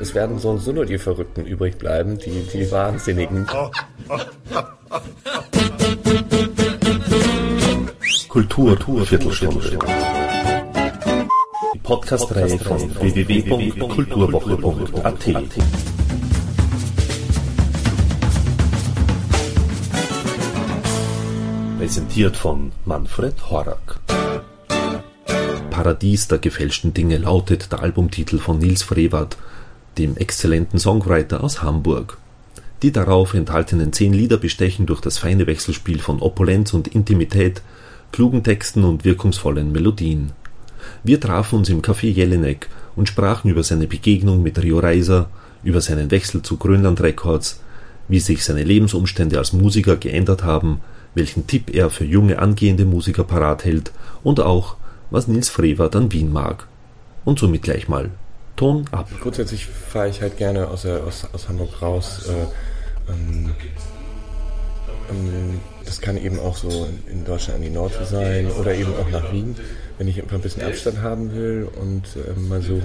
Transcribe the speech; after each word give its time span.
es 0.00 0.14
werden 0.14 0.38
so 0.38 0.50
und 0.50 0.60
so 0.60 0.70
nur 0.72 0.86
die 0.86 0.98
Verrückten 0.98 1.44
übrig 1.44 1.76
bleiben, 1.78 2.18
die, 2.18 2.46
die 2.52 2.70
Wahnsinnigen. 2.70 3.46
Kultur, 8.28 8.76
Kultur 8.76 9.06
Viertelstunde. 9.06 9.78
Die 11.74 11.78
Podcast-Reihe 11.78 12.58
von 12.58 12.94
www.kulturwoche.at. 13.00 15.24
Präsentiert 21.78 22.36
von 22.36 22.72
Manfred 22.84 23.50
Horak. 23.50 24.00
Paradies 25.70 26.28
der 26.28 26.38
gefälschten 26.38 26.94
Dinge 26.94 27.16
lautet 27.16 27.72
der 27.72 27.80
Albumtitel 27.80 28.38
von 28.38 28.58
Nils 28.58 28.82
Frevert, 28.82 29.38
dem 30.00 30.16
exzellenten 30.16 30.78
Songwriter 30.78 31.44
aus 31.44 31.62
Hamburg. 31.62 32.16
Die 32.82 32.90
darauf 32.90 33.34
enthaltenen 33.34 33.92
zehn 33.92 34.14
Lieder 34.14 34.38
bestechen 34.38 34.86
durch 34.86 35.02
das 35.02 35.18
feine 35.18 35.46
Wechselspiel 35.46 35.98
von 35.98 36.20
Opulenz 36.20 36.72
und 36.72 36.88
Intimität, 36.88 37.60
klugen 38.10 38.42
Texten 38.42 38.84
und 38.84 39.04
wirkungsvollen 39.04 39.70
Melodien. 39.70 40.32
Wir 41.04 41.20
trafen 41.20 41.58
uns 41.58 41.68
im 41.68 41.82
Café 41.82 42.06
Jelinek 42.06 42.68
und 42.96 43.08
sprachen 43.08 43.50
über 43.50 43.62
seine 43.62 43.86
Begegnung 43.86 44.42
mit 44.42 44.60
Rio 44.62 44.78
Reiser, 44.78 45.28
über 45.62 45.82
seinen 45.82 46.10
Wechsel 46.10 46.40
zu 46.40 46.56
Grönland 46.56 47.02
Records, 47.02 47.60
wie 48.08 48.20
sich 48.20 48.42
seine 48.42 48.64
Lebensumstände 48.64 49.36
als 49.36 49.52
Musiker 49.52 49.96
geändert 49.96 50.42
haben, 50.42 50.80
welchen 51.14 51.46
Tipp 51.46 51.74
er 51.74 51.90
für 51.90 52.06
junge 52.06 52.38
angehende 52.38 52.86
Musiker 52.86 53.24
parat 53.24 53.66
hält 53.66 53.92
und 54.22 54.40
auch, 54.40 54.76
was 55.10 55.28
Nils 55.28 55.50
Frevert 55.50 55.94
an 55.94 56.10
Wien 56.10 56.32
mag. 56.32 56.66
Und 57.26 57.38
somit 57.38 57.60
gleich 57.60 57.88
mal 57.88 58.10
Ton 58.60 58.84
ab. 58.90 59.08
Grundsätzlich 59.22 59.64
fahre 59.64 60.10
ich 60.10 60.20
halt 60.20 60.36
gerne 60.36 60.68
aus, 60.68 60.84
aus, 60.84 61.26
aus 61.32 61.48
Hamburg 61.48 61.80
raus. 61.80 62.28
Äh, 62.28 63.10
ähm, 63.10 63.54
ähm, 65.10 65.60
das 65.86 66.02
kann 66.02 66.18
eben 66.18 66.38
auch 66.38 66.58
so 66.58 66.86
in 67.10 67.24
Deutschland 67.24 67.56
an 67.56 67.62
die 67.62 67.70
Nordsee 67.70 68.04
sein 68.04 68.50
oder 68.50 68.74
eben 68.74 68.92
auch 69.00 69.08
nach 69.08 69.32
Wien, 69.32 69.56
wenn 69.96 70.08
ich 70.08 70.22
ein 70.22 70.40
bisschen 70.42 70.62
Abstand 70.62 71.00
haben 71.00 71.34
will 71.34 71.68
und 71.80 72.04
äh, 72.16 72.38
mal 72.38 72.60
so 72.60 72.82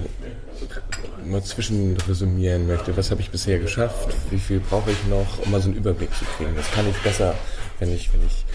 mal 1.26 1.42
zwischenresümieren 1.42 2.66
möchte. 2.66 2.96
Was 2.96 3.10
habe 3.10 3.20
ich 3.20 3.28
bisher 3.28 3.58
geschafft? 3.58 4.14
Wie 4.30 4.38
viel 4.38 4.60
brauche 4.60 4.90
ich 4.90 5.06
noch, 5.10 5.44
um 5.44 5.50
mal 5.50 5.60
so 5.60 5.68
einen 5.68 5.76
Überblick 5.76 6.08
zu 6.14 6.24
kriegen? 6.24 6.56
Das 6.56 6.70
kann 6.70 6.88
ich 6.88 6.96
besser, 7.02 7.34
wenn 7.80 7.92
ich, 7.92 8.10
wenn 8.14 8.24
ich, 8.26 8.46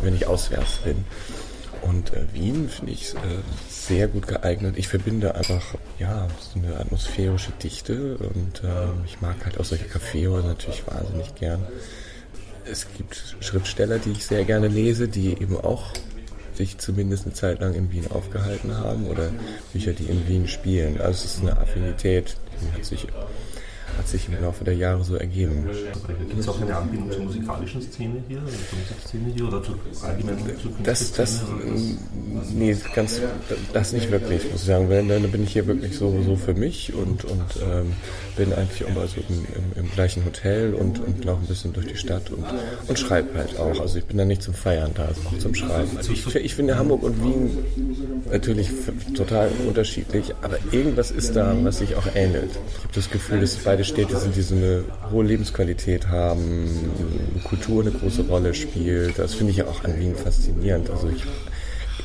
wenn 0.00 0.14
ich 0.14 0.28
auswärts 0.28 0.76
bin. 0.84 1.04
Und 1.82 2.12
äh, 2.12 2.24
Wien 2.32 2.68
finde 2.68 2.92
ich 2.92 3.14
äh, 3.14 3.18
sehr 3.68 4.08
gut 4.08 4.26
geeignet. 4.26 4.74
Ich 4.76 4.88
verbinde 4.88 5.34
einfach, 5.34 5.74
ja, 5.98 6.28
so 6.38 6.58
eine 6.58 6.78
atmosphärische 6.78 7.52
Dichte 7.62 8.16
und 8.18 8.62
äh, 8.64 9.06
ich 9.06 9.20
mag 9.20 9.36
halt 9.44 9.58
auch 9.58 9.64
solche 9.64 9.84
Kaffeehäuser 9.84 10.48
natürlich 10.48 10.86
wahnsinnig 10.86 11.34
gern. 11.34 11.64
Es 12.70 12.86
gibt 12.96 13.36
Schriftsteller, 13.40 13.98
die 13.98 14.12
ich 14.12 14.26
sehr 14.26 14.44
gerne 14.44 14.68
lese, 14.68 15.08
die 15.08 15.30
eben 15.30 15.56
auch 15.56 15.92
sich 16.54 16.76
zumindest 16.78 17.24
eine 17.24 17.34
Zeit 17.34 17.60
lang 17.60 17.74
in 17.74 17.90
Wien 17.92 18.10
aufgehalten 18.10 18.76
haben 18.76 19.06
oder 19.06 19.30
Bücher, 19.72 19.92
die 19.92 20.04
in 20.04 20.26
Wien 20.28 20.48
spielen. 20.48 21.00
Also 21.00 21.24
es 21.24 21.36
ist 21.36 21.40
eine 21.42 21.56
Affinität, 21.56 22.36
die 22.60 22.72
hat 22.72 22.84
sich 22.84 23.06
hat 23.98 24.08
sich 24.08 24.28
im 24.28 24.40
Laufe 24.40 24.64
der 24.64 24.74
Jahre 24.74 25.02
so 25.02 25.16
ergeben. 25.16 25.68
Gibt 26.28 26.38
es 26.38 26.48
auch 26.48 26.60
eine 26.60 26.76
Anbindung 26.76 27.10
zur 27.10 27.24
musikalischen 27.24 27.82
Szene 27.82 28.22
hier, 28.28 28.38
also 28.38 28.56
zur 28.70 28.78
Musikszene 28.78 29.32
hier 29.34 29.48
oder 29.48 29.62
zur 29.62 29.76
allgemeinen 30.04 30.38
Das, 30.84 31.12
das, 31.12 31.42
nee, 32.54 32.76
ganz, 32.94 33.20
das 33.72 33.92
nicht 33.92 34.10
wirklich, 34.10 34.44
muss 34.52 34.60
ich 34.60 34.66
sagen. 34.66 34.88
Wenn, 34.88 35.08
dann 35.08 35.30
bin 35.30 35.42
ich 35.42 35.52
hier 35.52 35.66
wirklich 35.66 35.98
so, 35.98 36.22
so 36.22 36.36
für 36.36 36.54
mich 36.54 36.94
und, 36.94 37.24
und 37.24 37.42
ähm, 37.60 37.92
bin 38.36 38.52
eigentlich 38.52 38.84
auch 38.84 38.94
mal 38.94 39.08
so 39.08 39.16
im, 39.28 39.44
im, 39.54 39.84
im, 39.84 39.90
gleichen 39.90 40.24
Hotel 40.24 40.74
und, 40.74 41.00
und 41.00 41.24
laufe 41.24 41.42
ein 41.42 41.48
bisschen 41.48 41.72
durch 41.72 41.86
die 41.86 41.96
Stadt 41.96 42.30
und, 42.30 42.44
und 42.86 42.98
schreibe 42.98 43.36
halt 43.36 43.58
auch. 43.58 43.80
Also 43.80 43.98
ich 43.98 44.04
bin 44.04 44.16
da 44.16 44.24
nicht 44.24 44.42
zum 44.42 44.54
Feiern 44.54 44.92
da, 44.94 45.06
also 45.06 45.20
auch 45.26 45.38
zum 45.38 45.54
Schreiben. 45.54 45.96
Also 45.96 46.12
ich, 46.12 46.34
ich 46.36 46.54
finde 46.54 46.78
Hamburg 46.78 47.02
und 47.02 47.22
Wien 47.24 47.58
natürlich 48.30 48.70
total 49.14 49.50
unterschiedlich, 49.66 50.34
aber 50.40 50.58
irgendwas 50.70 51.10
ist 51.10 51.34
da, 51.34 51.56
was 51.62 51.78
sich 51.78 51.96
auch 51.96 52.06
ähnelt. 52.14 52.50
Ich 52.52 52.84
habe 52.84 52.94
das 52.94 53.10
Gefühl, 53.10 53.40
dass 53.40 53.56
beide 53.56 53.84
Städte 53.88 54.16
sind, 54.18 54.36
die 54.36 54.42
so 54.42 54.54
eine 54.54 54.84
hohe 55.10 55.24
Lebensqualität 55.24 56.08
haben, 56.08 56.68
Kultur 57.44 57.82
eine 57.82 57.90
große 57.90 58.22
Rolle 58.22 58.54
spielt. 58.54 59.18
Das 59.18 59.34
finde 59.34 59.52
ich 59.52 59.58
ja 59.58 59.66
auch 59.66 59.84
an 59.84 59.98
Wien 59.98 60.14
faszinierend. 60.14 60.90
Also 60.90 61.08
ich, 61.08 61.24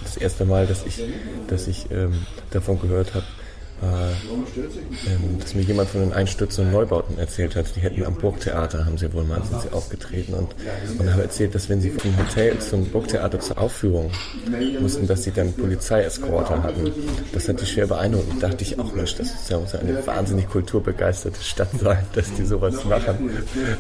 das 0.04 0.18
erste 0.18 0.46
Mal, 0.46 0.66
dass 0.68 0.86
ich, 0.86 1.04
dass 1.48 1.68
ich 1.68 1.92
ähm, 1.92 2.26
davon 2.52 2.80
gehört 2.80 3.14
habe, 3.14 3.26
äh, 3.84 5.40
dass 5.40 5.56
mir 5.56 5.62
jemand 5.62 5.90
von 5.90 6.02
den 6.02 6.14
Einstürzen 6.14 6.66
und 6.66 6.72
Neubauten 6.72 7.18
erzählt 7.18 7.56
hat. 7.56 7.76
Die 7.76 7.82
hätten 7.82 8.06
am 8.06 8.16
Burgtheater, 8.16 8.86
haben 8.86 8.98
sie 8.98 9.12
wohl 9.14 9.24
mal, 9.24 9.42
sind 9.44 9.62
sie 9.62 9.74
aufgetreten 9.74 10.34
und, 10.34 10.56
und 11.00 11.12
haben 11.12 11.22
erzählt, 11.22 11.54
dass 11.54 11.70
wenn 11.70 11.82
sie 11.82 11.90
vom 11.90 12.18
Hotel 12.18 12.58
zum 12.60 12.86
Burgtheater 12.86 13.40
zur 13.40 13.58
Aufführung 13.58 14.12
mussten, 14.80 15.08
dass 15.08 15.24
sie 15.24 15.32
dann 15.32 15.54
Polizeieskorte 15.54 16.64
hatten. 16.64 16.92
Das 17.34 17.48
hat 17.50 17.60
die 17.62 17.66
schwer 17.66 17.88
beeindruckt. 17.88 18.32
Und 18.32 18.44
dachte 18.44 18.64
ich 18.64 18.80
auch, 18.80 18.94
Mensch, 18.94 19.16
das 19.16 19.28
ist 19.28 19.50
ja 19.50 19.60
eine 19.80 20.06
wahnsinnig 20.06 20.48
kulturbegeisterte 20.48 21.42
Stadt 21.42 21.70
sein, 21.80 22.06
dass 22.14 22.34
die 22.34 22.46
sowas 22.46 22.86
machen. 22.86 23.30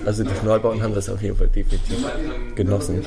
Also 0.05 0.23
die 0.23 0.45
Neubauten 0.45 0.81
haben 0.83 0.95
das 0.95 1.09
auf 1.09 1.21
jeden 1.21 1.37
Fall 1.37 1.47
definitiv 1.47 1.97
genossen. 2.55 3.03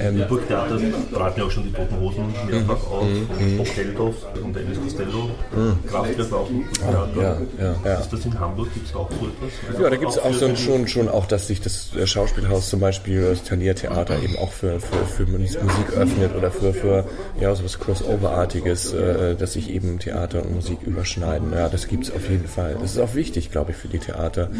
Ähm, 0.00 0.24
Burgtheater 0.28 0.78
traten 1.12 1.40
ja 1.40 1.46
auch 1.46 1.50
schon 1.50 1.64
die 1.64 1.72
Toten 1.72 2.00
Hosen 2.00 2.32
mehrfach 2.48 2.86
mhm. 2.86 2.92
auf, 2.92 3.04
mhm. 3.40 3.56
Bob 3.56 3.74
Geldorf 3.74 4.14
und 4.42 4.56
Elvis 4.56 4.80
Costello. 4.80 5.30
Mhm. 5.54 5.78
Kraftwerk 5.88 6.32
auch 6.32 6.48
ein 6.48 6.64
ja, 6.80 7.08
ja, 7.22 7.38
ja, 7.58 7.74
ja. 7.84 7.94
Ist 7.94 8.12
das 8.12 8.24
in 8.24 8.38
Hamburg? 8.38 8.72
Gibt 8.72 8.86
es 8.86 8.94
auch 8.94 9.10
so 9.10 9.26
etwas? 9.26 9.80
Ja, 9.80 9.90
da 9.90 9.96
gibt 9.96 10.10
es 10.10 10.18
auch, 10.18 10.32
so 10.32 10.56
schon, 10.56 10.86
schon 10.86 11.08
auch, 11.08 11.26
dass 11.26 11.48
sich 11.48 11.60
das 11.60 11.94
äh, 11.96 12.06
Schauspielhaus 12.06 12.68
zum 12.70 12.80
Beispiel, 12.80 13.22
das 13.22 13.42
Thalia-Theater 13.44 14.22
eben 14.22 14.36
auch 14.38 14.52
für, 14.52 14.80
für, 14.80 15.04
für 15.06 15.26
Musik 15.26 15.60
öffnet 15.96 16.34
oder 16.36 16.50
für, 16.50 16.72
für 16.72 17.04
ja, 17.40 17.54
so 17.54 17.64
was 17.64 17.78
Crossover-artiges, 17.78 18.92
äh, 18.92 19.34
dass 19.34 19.54
sich 19.54 19.70
eben 19.70 19.98
Theater 19.98 20.42
und 20.42 20.54
Musik 20.54 20.78
überschneiden. 20.82 21.52
Ja, 21.52 21.68
das 21.68 21.88
gibt 21.88 22.04
es 22.04 22.14
auf 22.14 22.28
jeden 22.28 22.46
Fall. 22.46 22.76
Das 22.80 22.92
ist 22.92 22.98
auch 22.98 23.14
wichtig, 23.14 23.50
glaube 23.50 23.72
ich, 23.72 23.76
für 23.76 23.88
die 23.88 23.98
Theater. 23.98 24.50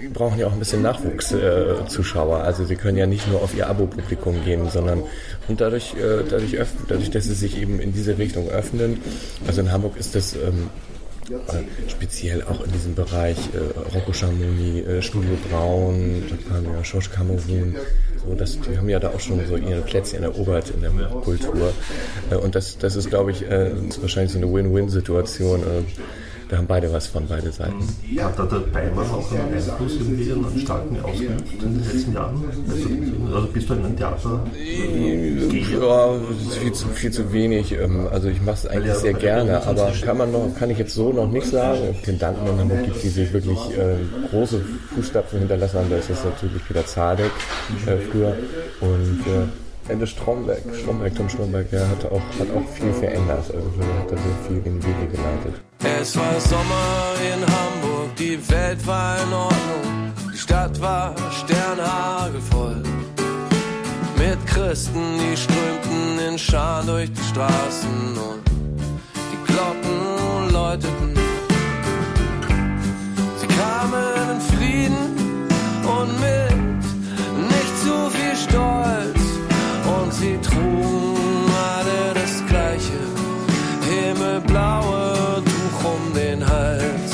Die 0.00 0.08
brauchen 0.08 0.38
ja 0.38 0.46
auch 0.46 0.52
ein 0.52 0.58
bisschen 0.58 0.82
Nachwuchszuschauer. 0.82 2.38
Äh, 2.40 2.42
also 2.42 2.64
sie 2.64 2.76
können 2.76 2.98
ja 2.98 3.06
nicht 3.06 3.28
nur 3.30 3.42
auf 3.42 3.54
ihr 3.56 3.68
Abo-Publikum 3.68 4.44
gehen, 4.44 4.63
sondern 4.70 5.02
und 5.48 5.60
dadurch, 5.60 5.94
äh, 5.94 6.24
dadurch, 6.28 6.56
dadurch, 6.88 7.10
dass 7.10 7.24
sie 7.24 7.34
sich 7.34 7.60
eben 7.60 7.80
in 7.80 7.92
diese 7.92 8.18
Richtung 8.18 8.48
öffnen, 8.48 9.00
also 9.46 9.60
in 9.60 9.72
Hamburg 9.72 9.96
ist 9.96 10.14
das 10.14 10.34
ähm, 10.34 10.70
äh, 11.30 11.90
speziell 11.90 12.42
auch 12.42 12.62
in 12.62 12.70
diesem 12.72 12.94
Bereich 12.94 13.38
äh, 13.54 13.94
Rocco 13.94 14.12
Schamoni, 14.12 14.80
äh, 14.80 15.00
Studio 15.00 15.38
Braun, 15.48 16.22
kam 16.48 16.64
ja 16.64 16.84
Schorsch 16.84 17.10
Kamerun, 17.10 17.76
so, 18.26 18.34
das, 18.34 18.60
die 18.60 18.76
haben 18.76 18.88
ja 18.90 18.98
da 18.98 19.08
auch 19.08 19.20
schon 19.20 19.40
so 19.46 19.56
ihre 19.56 19.80
Plätzchen 19.80 20.22
erobert 20.22 20.70
in 20.70 20.82
der 20.82 20.90
Kultur. 20.90 21.72
Äh, 22.30 22.36
und 22.36 22.54
das, 22.54 22.76
das 22.76 22.96
ist, 22.96 23.08
glaube 23.08 23.30
ich, 23.30 23.42
äh, 23.42 23.72
wahrscheinlich 24.00 24.32
so 24.32 24.38
eine 24.38 24.52
Win-Win-Situation. 24.52 25.62
Da 26.54 26.58
haben 26.58 26.68
beide 26.68 26.92
was 26.92 27.08
von, 27.08 27.26
beide 27.26 27.50
Seiten. 27.50 27.80
Hat 28.20 28.38
da 28.38 28.44
der 28.44 28.58
Beimann 28.58 29.10
auch 29.10 29.28
einen 29.32 29.54
Einfluss 29.54 29.94
irgendwie 29.94 30.30
einen 30.30 30.60
starken 30.60 31.00
ausgeübt 31.02 31.52
in 31.52 31.58
den 31.58 31.84
letzten 31.84 32.12
Jahren? 32.12 32.44
Also, 32.70 33.34
also 33.34 33.48
bist 33.48 33.68
du 33.68 33.74
in 33.74 33.84
einem 33.84 33.96
Theater? 33.96 34.46
Ja, 34.54 36.14
viel 36.60 36.72
zu, 36.72 36.86
viel 36.90 37.10
zu 37.10 37.32
wenig. 37.32 37.72
Ähm, 37.72 38.06
also 38.08 38.28
ich 38.28 38.40
mache 38.40 38.54
es 38.54 38.66
eigentlich 38.68 38.94
sehr 38.94 39.14
gerne, 39.14 39.66
aber 39.66 39.90
kann 40.00 40.16
man 40.16 40.30
noch, 40.30 40.54
kann 40.56 40.70
ich 40.70 40.78
jetzt 40.78 40.94
so 40.94 41.12
noch 41.12 41.28
nicht 41.28 41.48
sagen. 41.48 41.96
Den 42.06 42.20
Danken 42.20 42.46
in 42.46 42.56
Hamburg 42.56 42.84
gibt, 42.84 43.02
die 43.02 43.08
sich 43.08 43.32
wirklich 43.32 43.58
äh, 43.76 43.96
große 44.30 44.60
Fußstapfen 44.94 45.40
hinterlassen 45.40 45.80
haben. 45.80 45.90
Da 45.90 45.96
ist 45.96 46.10
das 46.10 46.22
natürlich 46.22 46.64
Peter 46.68 46.86
Zadek 46.86 47.32
äh, 47.86 47.96
früher 47.96 48.36
und 48.80 49.24
äh, 49.26 49.63
Ende 49.86 50.06
Stromberg, 50.06 50.62
Stromberg, 50.80 51.14
Tom 51.14 51.28
Stromberg, 51.28 51.70
der 51.70 51.86
hat 51.86 52.04
auch, 52.06 52.22
hat 52.38 52.48
auch 52.56 52.68
viel 52.74 52.92
verändert. 52.94 53.44
Also 53.52 53.58
hat 53.98 54.10
da 54.10 54.16
sehr 54.16 54.48
viel 54.48 54.62
in 54.64 54.80
die 54.80 54.86
Wege 54.86 55.06
geleitet. 55.12 55.60
Es 56.00 56.16
war 56.16 56.40
Sommer 56.40 57.14
in 57.20 57.40
Hamburg, 57.42 58.16
die 58.18 58.38
Welt 58.48 58.86
war 58.86 59.16
in 59.22 59.32
Ordnung, 59.32 60.12
die 60.32 60.38
Stadt 60.38 60.80
war 60.80 61.14
sternhagelvoll. 61.30 62.82
Mit 64.16 64.46
Christen, 64.46 65.18
die 65.18 65.36
strömten 65.36 66.18
in 66.30 66.38
Scharen 66.38 66.86
durch 66.86 67.12
die 67.12 67.22
Straßen 67.22 68.16
und 68.16 68.42
die 69.32 69.52
Glocken 69.52 70.50
läuteten. 70.50 71.14
Sie 73.36 73.46
kamen 73.48 74.32
in 74.32 74.40
Frieden 74.40 75.48
und 75.84 76.20
mit 76.20 77.50
nicht 77.50 77.78
zu 77.82 78.10
viel 78.10 78.34
Stolz 78.34 79.23
sie 80.24 80.38
trugen 80.40 81.50
alle 81.70 82.14
das 82.14 82.34
gleiche 82.48 83.00
himmelblaue 83.90 85.42
um 85.92 86.14
den 86.14 86.40
Hals, 86.48 87.10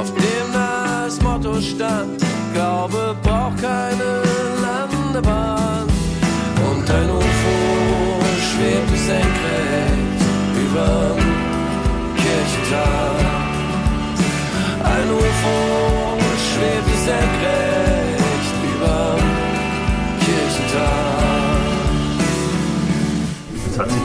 auf 0.00 0.10
dem 0.14 0.46
das 0.52 1.20
Motto 1.20 1.60
stand, 1.60 2.22
Glaube 2.54 3.14
braucht 3.22 3.60
keine 3.60 4.10
Landebahn. 4.64 5.86
Und 6.68 6.90
ein 6.98 7.10
UFO 7.10 7.58
schwebte 8.48 8.96
senkrecht 9.10 10.20
über 10.64 11.16
Kirchentag. 12.16 13.05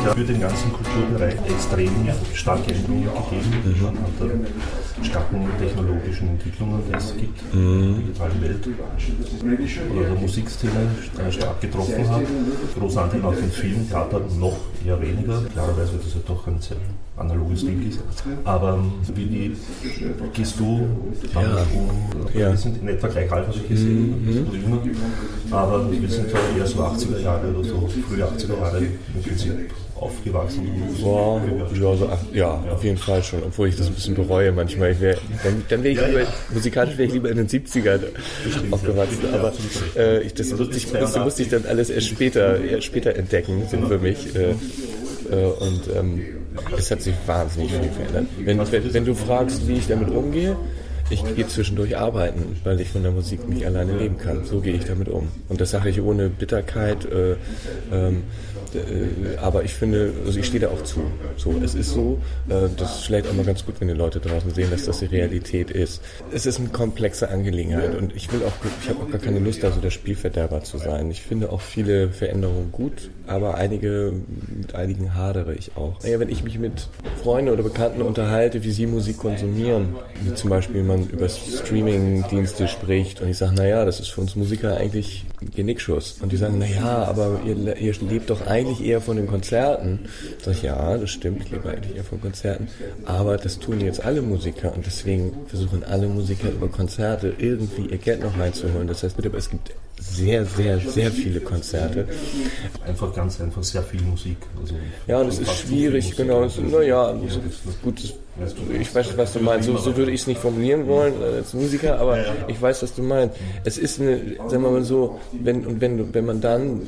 Für 0.09 0.23
den 0.23 0.41
ganzen 0.41 0.73
Kulturbereich 0.73 1.35
extrem 1.49 1.91
starke 2.33 2.73
Änderungen 2.73 3.03
gegeben. 3.03 3.75
Mhm. 3.79 3.87
Anhand 3.87 4.19
der 4.19 5.05
starken 5.05 5.47
technologischen 5.59 6.29
Entwicklungen, 6.29 6.81
die 6.87 6.93
es 6.93 7.15
gibt 7.15 7.41
in 7.53 7.93
der 7.93 8.01
digitalen 8.01 8.41
Welt. 8.41 8.67
Oder 9.91 10.09
der 10.09 10.15
Musikszene 10.15 10.89
stark 11.31 11.61
getroffen 11.61 12.09
hat. 12.09 12.21
Großer 12.77 13.03
Anteil 13.03 13.25
auch 13.25 13.33
in 13.33 13.51
Film, 13.51 13.87
Theater 13.89 14.21
noch 14.37 14.57
eher 14.85 15.01
weniger. 15.01 15.41
Klarerweise, 15.53 15.93
weil 15.93 15.99
das 15.99 16.13
ja 16.13 16.19
doch 16.27 16.47
ein 16.47 16.59
sehr 16.59 16.77
analoges 17.21 17.61
Ding 17.61 17.87
ist. 17.87 17.99
Aber 18.43 18.83
wie, 19.15 19.31
wie 19.31 19.55
gehst 20.33 20.59
du 20.59 20.87
damit 21.33 21.51
ja. 21.51 21.65
um? 21.73 21.89
Ja. 22.33 22.49
Wir 22.49 22.57
sind 22.57 22.81
in 22.81 22.87
etwa 22.87 23.07
gleich 23.07 23.31
alt, 23.31 23.47
habe 23.47 23.57
ich 23.57 23.69
gesehen, 23.69 24.25
mhm. 24.25 24.95
aber 25.51 25.91
wir 25.91 26.09
sind 26.09 26.33
halt 26.33 26.43
eher 26.57 26.67
so 26.67 26.79
80er 26.79 27.19
Jahre 27.19 27.47
oder 27.49 27.63
so, 27.63 27.89
frühe 28.07 28.23
80er 28.23 28.59
Jahre 28.59 28.79
im 28.79 29.23
Prinzip 29.23 29.53
aufgewachsen? 30.01 30.67
Boah, 31.01 31.41
ja, 31.73 31.95
so, 31.95 32.09
ja, 32.33 32.63
auf 32.71 32.83
jeden 32.83 32.97
Fall 32.97 33.23
schon, 33.23 33.43
obwohl 33.43 33.67
ich 33.69 33.75
das 33.75 33.87
ein 33.87 33.93
bisschen 33.93 34.15
bereue 34.15 34.51
manchmal. 34.51 34.99
Wär, 34.99 35.17
dann 35.43 35.63
dann 35.69 35.83
wäre 35.83 35.93
ich 35.93 36.07
lieber, 36.07 36.27
musikalisch 36.53 36.97
wäre 36.97 37.07
ich 37.07 37.13
lieber 37.13 37.29
in 37.29 37.37
den 37.37 37.47
70ern 37.47 37.99
aufgewachsen, 38.71 39.19
aber 39.31 39.53
äh, 39.95 40.23
ich, 40.23 40.33
das, 40.33 40.51
musste 40.57 40.75
ich, 40.75 40.91
das 40.91 41.17
musste 41.17 41.43
ich 41.43 41.49
dann 41.49 41.65
alles 41.65 41.89
erst 41.89 42.07
später, 42.07 42.59
erst 42.59 42.85
später 42.85 43.15
entdecken, 43.15 43.67
sind 43.69 43.87
für 43.87 43.99
mich. 43.99 44.35
Äh, 44.35 44.55
äh, 45.31 45.45
und 45.59 45.81
ähm, 45.95 46.21
es 46.77 46.91
hat 46.91 47.01
sich 47.01 47.15
wahnsinnig 47.25 47.71
viel 47.71 47.89
verändert. 47.89 48.25
Wenn, 48.37 48.93
wenn, 48.93 49.05
du 49.05 49.15
fragst, 49.15 49.67
wie 49.67 49.73
ich 49.73 49.87
damit 49.87 50.09
umgehe, 50.09 50.55
ich 51.09 51.23
gehe 51.35 51.47
zwischendurch 51.47 51.97
arbeiten, 51.97 52.57
weil 52.63 52.79
ich 52.79 52.89
von 52.89 53.03
der 53.03 53.11
Musik 53.11 53.47
nicht 53.47 53.65
alleine 53.65 53.97
leben 53.97 54.17
kann. 54.17 54.45
So 54.45 54.61
gehe 54.61 54.73
ich 54.73 54.85
damit 54.85 55.09
um. 55.09 55.27
Und 55.49 55.59
das 55.59 55.71
sage 55.71 55.89
ich 55.89 56.01
ohne 56.01 56.29
Bitterkeit. 56.29 57.05
Äh, 57.05 57.35
ähm, 57.91 58.23
äh, 58.50 58.50
aber 59.41 59.63
ich 59.63 59.73
finde, 59.73 60.13
also 60.25 60.39
ich 60.39 60.45
stehe 60.45 60.59
da 60.59 60.69
auch 60.69 60.83
zu. 60.83 61.01
So, 61.37 61.55
es 61.63 61.75
ist 61.75 61.91
so, 61.91 62.19
äh, 62.49 62.67
das 62.77 63.09
auch 63.11 63.33
mal 63.33 63.45
ganz 63.45 63.65
gut, 63.65 63.75
wenn 63.79 63.87
die 63.87 63.93
Leute 63.93 64.19
draußen 64.19 64.51
sehen, 64.51 64.69
dass 64.71 64.85
das 64.85 64.99
die 64.99 65.05
Realität 65.05 65.71
ist. 65.71 66.01
Es 66.31 66.45
ist 66.45 66.59
eine 66.59 66.69
komplexe 66.69 67.29
Angelegenheit 67.29 67.95
und 67.95 68.15
ich 68.15 68.31
will 68.31 68.41
auch, 68.43 68.53
ich 68.81 68.89
habe 68.89 69.03
auch 69.03 69.09
gar 69.09 69.19
keine 69.19 69.39
Lust, 69.39 69.63
da 69.63 69.71
so 69.71 69.79
der 69.79 69.89
Spielverderber 69.89 70.63
zu 70.63 70.77
sein. 70.77 71.11
Ich 71.11 71.21
finde 71.21 71.51
auch 71.51 71.61
viele 71.61 72.09
Veränderungen 72.09 72.71
gut, 72.71 73.09
aber 73.27 73.55
einige, 73.55 74.13
mit 74.55 74.75
einigen 74.75 75.15
hadere 75.15 75.53
ich 75.55 75.75
auch. 75.75 76.01
Naja, 76.03 76.19
wenn 76.19 76.29
ich 76.29 76.43
mich 76.43 76.59
mit 76.59 76.87
Freunden 77.21 77.51
oder 77.51 77.63
Bekannten 77.63 78.01
unterhalte, 78.01 78.63
wie 78.63 78.71
sie 78.71 78.87
Musik 78.87 79.17
konsumieren, 79.17 79.95
wie 80.21 80.33
zum 80.33 80.49
Beispiel 80.49 80.83
man 80.83 81.07
über 81.07 81.29
Streaming-Dienste 81.29 82.67
spricht 82.67 83.21
und 83.21 83.29
ich 83.29 83.37
sage, 83.37 83.55
naja, 83.55 83.85
das 83.85 83.99
ist 83.99 84.09
für 84.09 84.21
uns 84.21 84.35
Musiker 84.35 84.77
eigentlich 84.77 85.25
Genickschuss. 85.55 86.17
Und 86.21 86.31
die 86.31 86.37
sagen, 86.37 86.59
naja, 86.59 87.03
aber 87.03 87.41
ihr, 87.45 87.77
ihr 87.77 87.93
lebt 88.01 88.29
doch 88.29 88.45
eigentlich 88.47 88.60
eigentlich 88.61 88.87
eher 88.87 89.01
von 89.01 89.17
den 89.17 89.27
Konzerten. 89.27 89.99
Sag 90.41 90.55
ich, 90.55 90.63
ja, 90.63 90.97
das 90.97 91.09
stimmt, 91.09 91.43
ich 91.43 91.51
lebe 91.51 91.69
eigentlich 91.69 91.95
eher 91.95 92.03
von 92.03 92.21
Konzerten. 92.21 92.67
Aber 93.05 93.37
das 93.37 93.59
tun 93.59 93.79
jetzt 93.81 94.03
alle 94.03 94.21
Musiker 94.21 94.73
und 94.73 94.85
deswegen 94.85 95.33
versuchen 95.47 95.83
alle 95.83 96.07
Musiker 96.07 96.49
über 96.49 96.67
Konzerte 96.67 97.33
irgendwie 97.37 97.87
ihr 97.87 97.97
Geld 97.97 98.23
noch 98.23 98.37
reinzuholen. 98.37 98.87
Das 98.87 99.03
heißt, 99.03 99.17
es 99.19 99.49
gibt 99.49 99.71
sehr, 99.99 100.45
sehr, 100.45 100.79
sehr 100.79 101.11
viele 101.11 101.39
Konzerte. 101.39 102.07
Einfach 102.85 103.13
ganz 103.13 103.39
einfach 103.39 103.63
sehr 103.63 103.83
viel 103.83 104.01
Musik. 104.01 104.37
Also 104.59 104.75
ja, 105.07 105.19
und 105.19 105.27
es 105.27 105.39
ist 105.39 105.55
schwierig, 105.59 106.15
genau. 106.15 106.47
Naja, 106.71 107.15
so, 107.27 107.39
gut, 107.83 107.99
ich 107.99 108.95
weiß 108.95 109.07
nicht, 109.07 109.17
was 109.17 109.33
du 109.33 109.39
meinst. 109.39 109.67
So, 109.67 109.77
so 109.77 109.95
würde 109.95 110.11
ich 110.11 110.21
es 110.21 110.27
nicht 110.27 110.39
formulieren 110.39 110.87
wollen 110.87 111.13
als 111.21 111.53
Musiker, 111.53 111.99
aber 111.99 112.17
ich 112.47 112.59
weiß, 112.59 112.81
was 112.81 112.95
du 112.95 113.03
meinst. 113.03 113.35
Es 113.63 113.77
ist 113.77 114.01
eine, 114.01 114.19
sagen 114.47 114.63
wir 114.63 114.71
mal 114.71 114.83
so, 114.83 115.19
wenn, 115.31 115.65
und 115.65 115.81
wenn, 115.81 116.13
wenn 116.13 116.25
man 116.25 116.41
dann 116.41 116.81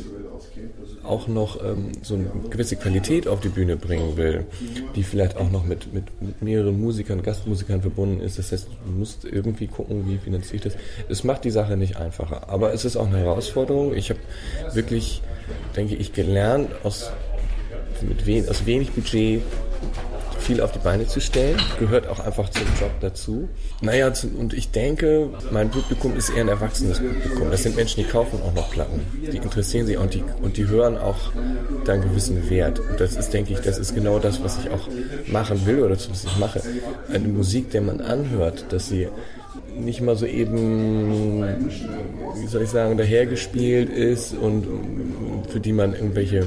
auch 1.03 1.27
noch 1.27 1.63
ähm, 1.63 1.91
so 2.01 2.15
eine 2.15 2.27
gewisse 2.49 2.75
Qualität 2.75 3.27
auf 3.27 3.39
die 3.41 3.49
Bühne 3.49 3.75
bringen 3.75 4.17
will, 4.17 4.45
die 4.95 5.03
vielleicht 5.03 5.37
auch 5.37 5.51
noch 5.51 5.65
mit, 5.65 5.93
mit, 5.93 6.21
mit 6.21 6.41
mehreren 6.41 6.79
Musikern, 6.79 7.21
Gastmusikern 7.21 7.81
verbunden 7.81 8.21
ist. 8.21 8.39
Das 8.39 8.51
heißt, 8.51 8.67
du 8.85 8.91
musst 8.91 9.25
irgendwie 9.25 9.67
gucken, 9.67 10.07
wie 10.07 10.17
finanziere 10.17 10.55
ich 10.55 10.61
das. 10.61 10.73
Es 11.09 11.23
macht 11.23 11.43
die 11.43 11.51
Sache 11.51 11.77
nicht 11.77 11.97
einfacher, 11.97 12.49
aber 12.49 12.73
es 12.73 12.85
ist 12.85 12.95
auch 12.95 13.07
eine 13.07 13.19
Herausforderung. 13.19 13.93
Ich 13.93 14.09
habe 14.09 14.19
wirklich, 14.73 15.21
denke 15.75 15.95
ich, 15.95 16.13
gelernt, 16.13 16.69
aus, 16.83 17.11
mit 18.01 18.25
wen, 18.25 18.47
aus 18.47 18.65
wenig 18.65 18.91
Budget 18.91 19.41
viel 20.43 20.61
auf 20.61 20.71
die 20.71 20.79
Beine 20.79 21.07
zu 21.07 21.19
stellen. 21.21 21.57
Gehört 21.79 22.07
auch 22.07 22.19
einfach 22.19 22.49
zum 22.49 22.67
Job 22.79 22.91
dazu. 23.01 23.47
Naja, 23.81 24.11
und 24.37 24.53
ich 24.53 24.71
denke, 24.71 25.29
mein 25.51 25.69
Publikum 25.69 26.15
ist 26.17 26.29
eher 26.29 26.41
ein 26.41 26.49
erwachsenes 26.49 26.99
Publikum. 26.99 27.49
Das 27.49 27.63
sind 27.63 27.75
Menschen, 27.75 28.03
die 28.03 28.09
kaufen 28.09 28.39
auch 28.41 28.53
noch 28.53 28.69
Platten. 28.71 29.01
Die 29.31 29.37
interessieren 29.37 29.85
sich 29.85 29.97
und 29.97 30.13
die, 30.13 30.23
und 30.41 30.57
die 30.57 30.67
hören 30.67 30.97
auch 30.97 31.31
da 31.85 31.93
einen 31.93 32.03
gewissen 32.03 32.49
Wert. 32.49 32.79
Und 32.79 32.99
das 32.99 33.15
ist, 33.15 33.33
denke 33.33 33.53
ich, 33.53 33.59
das 33.59 33.77
ist 33.77 33.95
genau 33.95 34.19
das, 34.19 34.43
was 34.43 34.59
ich 34.59 34.69
auch 34.69 34.87
machen 35.27 35.65
will 35.65 35.79
oder 35.79 35.97
zumindest 35.97 36.25
ich 36.25 36.37
mache. 36.37 36.61
Eine 37.09 37.27
Musik, 37.27 37.71
der 37.71 37.81
man 37.81 38.01
anhört, 38.01 38.65
dass 38.69 38.89
sie 38.89 39.07
nicht 39.75 40.01
mal 40.01 40.15
so 40.15 40.25
eben, 40.25 41.43
wie 42.35 42.47
soll 42.47 42.63
ich 42.63 42.69
sagen, 42.69 42.97
dahergespielt 42.97 43.89
ist 43.89 44.33
und 44.33 44.67
für 45.49 45.59
die 45.59 45.73
man 45.73 45.93
irgendwelche 45.93 46.45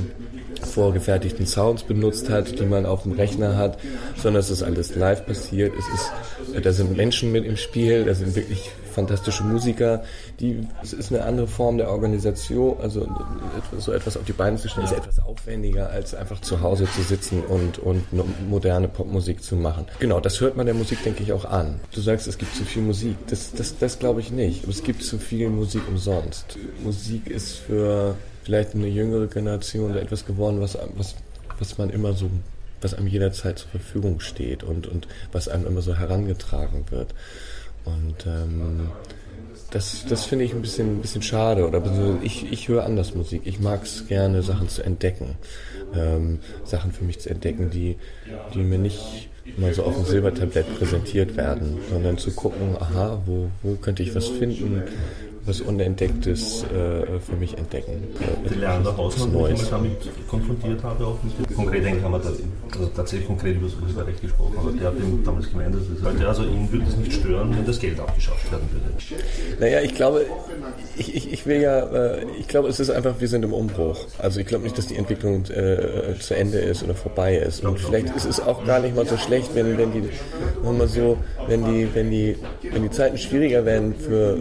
vorgefertigten 0.58 1.46
Sounds 1.46 1.82
benutzt 1.82 2.30
hat, 2.30 2.58
die 2.58 2.66
man 2.66 2.86
auf 2.86 3.02
dem 3.02 3.12
Rechner 3.12 3.56
hat, 3.56 3.78
sondern 4.16 4.40
es 4.40 4.50
ist 4.50 4.62
alles 4.62 4.94
live 4.94 5.26
passiert. 5.26 5.72
Es 5.78 5.86
ist, 5.88 6.64
da 6.64 6.72
sind 6.72 6.96
Menschen 6.96 7.32
mit 7.32 7.44
im 7.44 7.56
Spiel, 7.56 8.04
da 8.04 8.14
sind 8.14 8.34
wirklich 8.34 8.70
fantastische 8.96 9.44
Musiker. 9.44 10.02
Die, 10.40 10.66
es 10.82 10.94
ist 10.94 11.12
eine 11.12 11.22
andere 11.24 11.46
Form 11.46 11.76
der 11.76 11.90
Organisation, 11.90 12.76
also 12.80 13.06
so 13.78 13.92
etwas 13.92 14.16
auf 14.16 14.24
die 14.24 14.32
Beine 14.32 14.56
zu 14.56 14.68
stellen, 14.68 14.86
ist 14.86 14.92
etwas 14.92 15.18
aufwendiger, 15.18 15.90
als 15.90 16.14
einfach 16.14 16.40
zu 16.40 16.62
Hause 16.62 16.86
zu 16.90 17.02
sitzen 17.02 17.42
und, 17.44 17.78
und 17.78 18.04
moderne 18.48 18.88
Popmusik 18.88 19.42
zu 19.42 19.54
machen. 19.54 19.86
Genau, 20.00 20.18
das 20.20 20.40
hört 20.40 20.56
man 20.56 20.64
der 20.66 20.74
Musik, 20.74 21.02
denke 21.04 21.22
ich, 21.22 21.32
auch 21.32 21.44
an. 21.44 21.78
Du 21.94 22.00
sagst, 22.00 22.26
es 22.26 22.38
gibt 22.38 22.56
zu 22.56 22.64
viel 22.64 22.82
Musik. 22.82 23.16
Das, 23.28 23.52
das, 23.52 23.78
das 23.78 23.98
glaube 23.98 24.20
ich 24.20 24.32
nicht. 24.32 24.66
Es 24.66 24.82
gibt 24.82 25.02
zu 25.02 25.18
viel 25.18 25.50
Musik 25.50 25.82
umsonst. 25.88 26.58
Musik 26.82 27.28
ist 27.28 27.56
für 27.56 28.14
vielleicht 28.46 28.76
eine 28.76 28.86
jüngere 28.86 29.26
Generation 29.26 29.96
etwas 29.96 30.24
geworden, 30.24 30.60
was, 30.60 30.78
was, 30.94 31.16
was 31.58 31.78
man 31.78 31.90
immer 31.90 32.12
so, 32.12 32.30
was 32.80 32.94
einem 32.94 33.08
jederzeit 33.08 33.58
zur 33.58 33.70
Verfügung 33.70 34.20
steht 34.20 34.62
und, 34.62 34.86
und 34.86 35.08
was 35.32 35.48
einem 35.48 35.66
immer 35.66 35.82
so 35.82 35.96
herangetragen 35.96 36.84
wird. 36.90 37.12
Und 37.84 38.24
ähm, 38.24 38.90
das, 39.72 40.06
das 40.08 40.26
finde 40.26 40.44
ich 40.44 40.54
ein 40.54 40.62
bisschen, 40.62 40.98
ein 40.98 41.02
bisschen 41.02 41.22
schade. 41.22 41.66
Oder 41.66 41.82
ich, 42.22 42.52
ich 42.52 42.68
höre 42.68 42.84
anders 42.84 43.16
Musik. 43.16 43.42
Ich 43.46 43.58
mag 43.58 43.82
es 43.82 44.06
gerne, 44.06 44.42
Sachen 44.42 44.68
zu 44.68 44.84
entdecken. 44.84 45.34
Ähm, 45.92 46.38
Sachen 46.64 46.92
für 46.92 47.02
mich 47.02 47.18
zu 47.18 47.30
entdecken, 47.30 47.70
die, 47.70 47.96
die 48.54 48.60
mir 48.60 48.78
nicht 48.78 49.28
mal 49.56 49.74
so 49.74 49.82
auf 49.82 49.96
dem 49.96 50.04
Silbertablett 50.04 50.72
präsentiert 50.78 51.36
werden, 51.36 51.78
sondern 51.90 52.16
zu 52.16 52.30
gucken, 52.30 52.76
aha, 52.78 53.20
wo, 53.26 53.48
wo 53.64 53.74
könnte 53.74 54.04
ich 54.04 54.14
was 54.14 54.28
finden, 54.28 54.84
was 55.46 55.60
Unentdecktes 55.60 56.64
äh, 56.64 57.20
für 57.20 57.36
mich 57.38 57.56
entdecken. 57.56 58.02
Äh, 58.20 58.48
die 58.48 58.54
Leander 58.56 58.96
Hausmann, 58.96 59.32
wo 59.32 59.46
ich 59.46 59.52
mich 59.52 59.70
damit 59.70 59.92
konfrontiert 60.28 60.82
habe, 60.82 61.06
auch 61.06 61.18
mit 61.22 61.54
konkret 61.54 61.84
eigentlich 61.86 62.02
haben 62.02 62.12
wir 62.12 62.18
da, 62.18 62.30
also 62.72 62.86
tatsächlich 62.94 63.28
konkret 63.28 63.56
über 63.56 63.66
das 63.66 63.76
Urheberrecht 63.76 64.20
gesprochen, 64.20 64.54
aber 64.58 64.72
der 64.72 64.88
hat 64.88 64.94
ihm 64.98 65.24
damals 65.24 65.48
gemeint, 65.50 65.74
dass 65.74 65.82
es 65.82 66.04
halt, 66.04 66.24
also 66.24 66.42
ihn 66.42 66.70
würde 66.70 66.86
es 66.86 66.96
nicht 66.96 67.12
stören, 67.12 67.56
wenn 67.56 67.64
das 67.64 67.78
Geld 67.78 68.00
abgeschafft 68.00 68.50
werden 68.50 68.68
würde. 68.72 69.60
Naja, 69.60 69.80
ich 69.80 69.94
glaube, 69.94 70.26
ich, 70.96 71.14
ich, 71.14 71.32
ich 71.32 71.46
will 71.46 71.60
ja, 71.60 71.80
äh, 71.80 72.26
ich 72.38 72.48
glaube, 72.48 72.68
es 72.68 72.80
ist 72.80 72.90
einfach, 72.90 73.20
wir 73.20 73.28
sind 73.28 73.44
im 73.44 73.52
Umbruch. 73.52 73.98
Also 74.18 74.40
ich 74.40 74.46
glaube 74.46 74.64
nicht, 74.64 74.76
dass 74.76 74.86
die 74.86 74.96
Entwicklung 74.96 75.44
äh, 75.44 76.14
zu 76.18 76.34
Ende 76.34 76.58
ist 76.58 76.82
oder 76.82 76.94
vorbei 76.94 77.36
ist. 77.36 77.64
Und 77.64 77.78
vielleicht 77.78 78.14
ist 78.16 78.24
es 78.24 78.40
auch 78.40 78.64
gar 78.64 78.80
nicht 78.80 78.96
mal 78.96 79.06
so 79.06 79.16
schlecht, 79.16 79.54
wenn, 79.54 79.78
wenn 79.78 79.92
die, 79.92 80.02
mal 80.62 80.88
so, 80.88 81.18
wenn 81.46 81.64
die, 81.64 81.88
wenn 81.94 82.10
die, 82.10 82.36
wenn 82.62 82.82
die 82.82 82.90
Zeiten 82.90 83.16
schwieriger 83.18 83.64
werden 83.64 83.94
für 83.94 84.38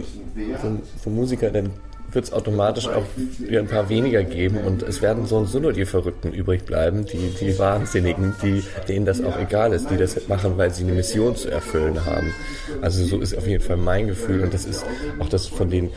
von, 0.60 0.80
von 1.02 1.14
Musikern, 1.14 1.52
dann 1.52 1.70
wird 2.12 2.26
es 2.26 2.32
automatisch 2.32 2.88
auch 2.88 3.04
wieder 3.38 3.60
ein 3.60 3.66
paar 3.66 3.88
weniger 3.88 4.22
geben 4.22 4.58
und 4.58 4.82
es 4.82 5.02
werden 5.02 5.26
so 5.26 5.36
und 5.36 5.46
so 5.48 5.58
nur 5.58 5.72
die 5.72 5.84
Verrückten 5.84 6.32
übrig 6.32 6.64
bleiben, 6.64 7.04
die, 7.04 7.34
die 7.40 7.58
Wahnsinnigen, 7.58 8.34
die, 8.42 8.62
denen 8.88 9.04
das 9.06 9.22
auch 9.22 9.38
egal 9.38 9.72
ist, 9.72 9.90
die 9.90 9.96
das 9.96 10.28
machen, 10.28 10.56
weil 10.56 10.72
sie 10.72 10.84
eine 10.84 10.92
Mission 10.92 11.36
zu 11.36 11.50
erfüllen 11.50 12.04
haben. 12.04 12.32
Also 12.80 13.04
so 13.04 13.20
ist 13.20 13.36
auf 13.36 13.46
jeden 13.46 13.62
Fall 13.62 13.76
mein 13.76 14.06
Gefühl 14.06 14.42
und 14.42 14.54
das 14.54 14.64
ist 14.64 14.84
auch 15.18 15.28
das 15.28 15.46
von 15.46 15.70
den 15.70 15.90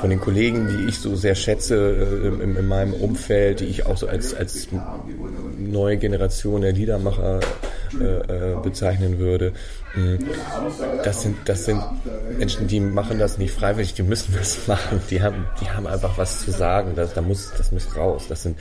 von 0.00 0.10
den 0.10 0.20
Kollegen, 0.20 0.68
die 0.68 0.88
ich 0.88 1.00
so 1.00 1.16
sehr 1.16 1.34
schätze 1.34 1.74
äh, 1.74 2.42
in, 2.42 2.54
in, 2.56 2.68
meinem 2.68 2.94
Umfeld, 2.94 3.58
die 3.58 3.64
ich 3.64 3.84
auch 3.84 3.96
so 3.96 4.06
als, 4.06 4.32
als 4.32 4.68
neue 5.58 5.96
Generation 5.96 6.60
der 6.60 6.72
Liedermacher 6.72 7.40
äh, 8.00 8.52
äh, 8.52 8.56
bezeichnen 8.62 9.18
würde. 9.18 9.52
Mm. 9.94 10.16
Das 11.04 11.22
sind, 11.22 11.36
das 11.46 11.64
sind 11.64 11.82
Menschen, 12.38 12.66
die 12.66 12.80
machen 12.80 13.18
das 13.18 13.38
nicht 13.38 13.52
freiwillig, 13.52 13.94
die 13.94 14.02
müssen 14.02 14.34
das 14.36 14.58
machen. 14.66 15.00
Die 15.10 15.22
haben, 15.22 15.46
die 15.60 15.70
haben 15.70 15.86
einfach 15.86 16.18
was 16.18 16.44
zu 16.44 16.50
sagen. 16.50 16.92
Das, 16.96 17.14
da 17.14 17.22
muss, 17.22 17.52
das 17.56 17.72
muss 17.72 17.96
raus. 17.96 18.24
Das 18.28 18.42
sind 18.42 18.56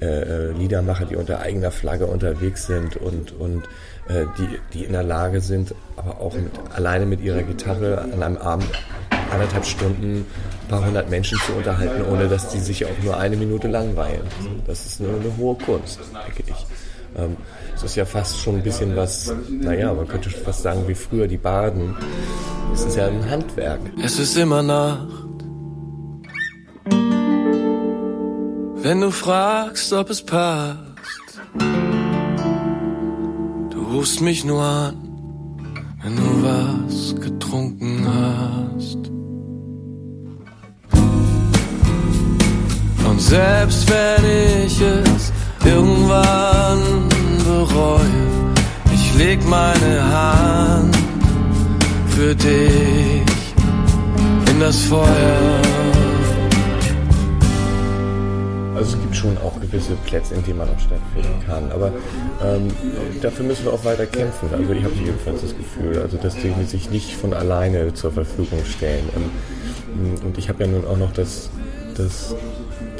äh, 0.00 0.06
äh, 0.06 0.52
Liedermacher, 0.52 1.06
die 1.06 1.16
unter 1.16 1.40
eigener 1.40 1.70
Flagge 1.70 2.06
unterwegs 2.06 2.66
sind 2.66 2.96
und, 2.96 3.32
und 3.32 3.64
äh, 4.08 4.26
die, 4.38 4.48
die 4.72 4.84
in 4.84 4.92
der 4.92 5.02
Lage 5.02 5.40
sind, 5.40 5.74
aber 5.96 6.20
auch 6.20 6.34
mit, 6.34 6.52
alleine 6.74 7.06
mit 7.06 7.20
ihrer 7.20 7.42
Gitarre 7.42 8.00
an 8.00 8.22
einem 8.22 8.36
Abend 8.38 8.70
anderthalb 9.30 9.64
Stunden 9.64 10.26
ein 10.64 10.68
paar 10.68 10.84
hundert 10.84 11.10
Menschen 11.10 11.38
zu 11.38 11.52
unterhalten, 11.52 12.02
ohne 12.10 12.28
dass 12.28 12.48
die 12.48 12.60
sich 12.60 12.84
auch 12.84 13.02
nur 13.02 13.18
eine 13.18 13.36
Minute 13.36 13.68
langweilen. 13.68 14.22
Das 14.66 14.86
ist 14.86 15.00
eine, 15.00 15.10
eine 15.10 15.36
hohe 15.36 15.56
Kunst, 15.56 16.00
denke 16.26 16.50
ich. 16.50 16.66
Ähm, 17.16 17.36
es 17.74 17.82
ist 17.82 17.96
ja 17.96 18.04
fast 18.04 18.38
schon 18.40 18.56
ein 18.56 18.62
bisschen 18.62 18.96
was, 18.96 19.32
naja, 19.48 19.92
man 19.92 20.06
könnte 20.08 20.30
fast 20.30 20.62
sagen, 20.62 20.86
wie 20.86 20.94
früher 20.94 21.26
die 21.26 21.36
Baden. 21.36 21.94
Es 22.72 22.84
ist 22.84 22.96
ja 22.96 23.06
ein 23.06 23.30
Handwerk. 23.30 23.80
Es 24.02 24.18
ist 24.18 24.36
immer 24.36 24.62
Nacht. 24.62 25.08
Wenn 28.76 29.00
du 29.00 29.10
fragst, 29.10 29.92
ob 29.92 30.10
es 30.10 30.22
passt, 30.24 31.40
du 33.70 33.82
rufst 33.92 34.20
mich 34.20 34.44
nur 34.44 34.62
an, 34.62 34.96
wenn 36.02 36.16
du 36.16 36.42
was 36.42 37.14
getrunken 37.20 38.06
hast. 38.06 38.98
Und 43.08 43.20
selbst 43.20 43.88
wenn 43.88 44.66
ich 44.66 44.80
es 44.80 45.32
irgendwann 45.64 46.53
leg 49.34 49.48
meine 49.48 50.12
Hand 50.12 50.96
für 52.10 52.34
dich 52.36 53.22
in 54.50 54.60
das 54.60 54.78
Feuer. 54.84 55.60
Also 58.76 58.96
es 58.96 59.02
gibt 59.02 59.16
schon 59.16 59.36
auch 59.38 59.60
gewisse 59.60 59.94
Plätze, 60.06 60.34
in 60.34 60.44
denen 60.44 60.58
man 60.58 60.68
auch 60.68 60.78
stattfinden 60.78 61.42
kann. 61.46 61.72
Aber 61.72 61.90
ähm, 62.44 62.68
dafür 63.22 63.44
müssen 63.44 63.64
wir 63.64 63.72
auch 63.72 63.84
weiter 63.84 64.06
kämpfen. 64.06 64.48
Also 64.52 64.72
ich 64.72 64.84
habe 64.84 64.94
jedenfalls 64.94 65.40
das 65.40 65.56
Gefühl, 65.56 66.00
also 66.00 66.16
dass 66.16 66.36
die 66.36 66.52
sich 66.64 66.90
nicht 66.90 67.16
von 67.16 67.34
alleine 67.34 67.92
zur 67.94 68.12
Verfügung 68.12 68.64
stellen. 68.64 69.08
Ähm, 69.16 70.14
und 70.24 70.38
ich 70.38 70.48
habe 70.48 70.64
ja 70.64 70.70
nun 70.70 70.84
auch 70.86 70.96
noch 70.96 71.12
das, 71.12 71.50
das 71.96 72.36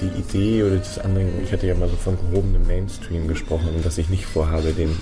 die 0.04 0.20
Idee 0.20 0.62
oder 0.62 0.76
das 0.76 0.98
andere, 0.98 1.24
ich 1.42 1.52
hatte 1.52 1.66
ja 1.66 1.74
mal 1.74 1.88
so 1.88 1.96
von 1.96 2.16
gehobenem 2.16 2.66
Mainstream 2.66 3.28
gesprochen 3.28 3.68
und 3.74 3.84
dass 3.84 3.98
ich 3.98 4.08
nicht 4.08 4.26
vorhabe, 4.26 4.72
den, 4.72 4.96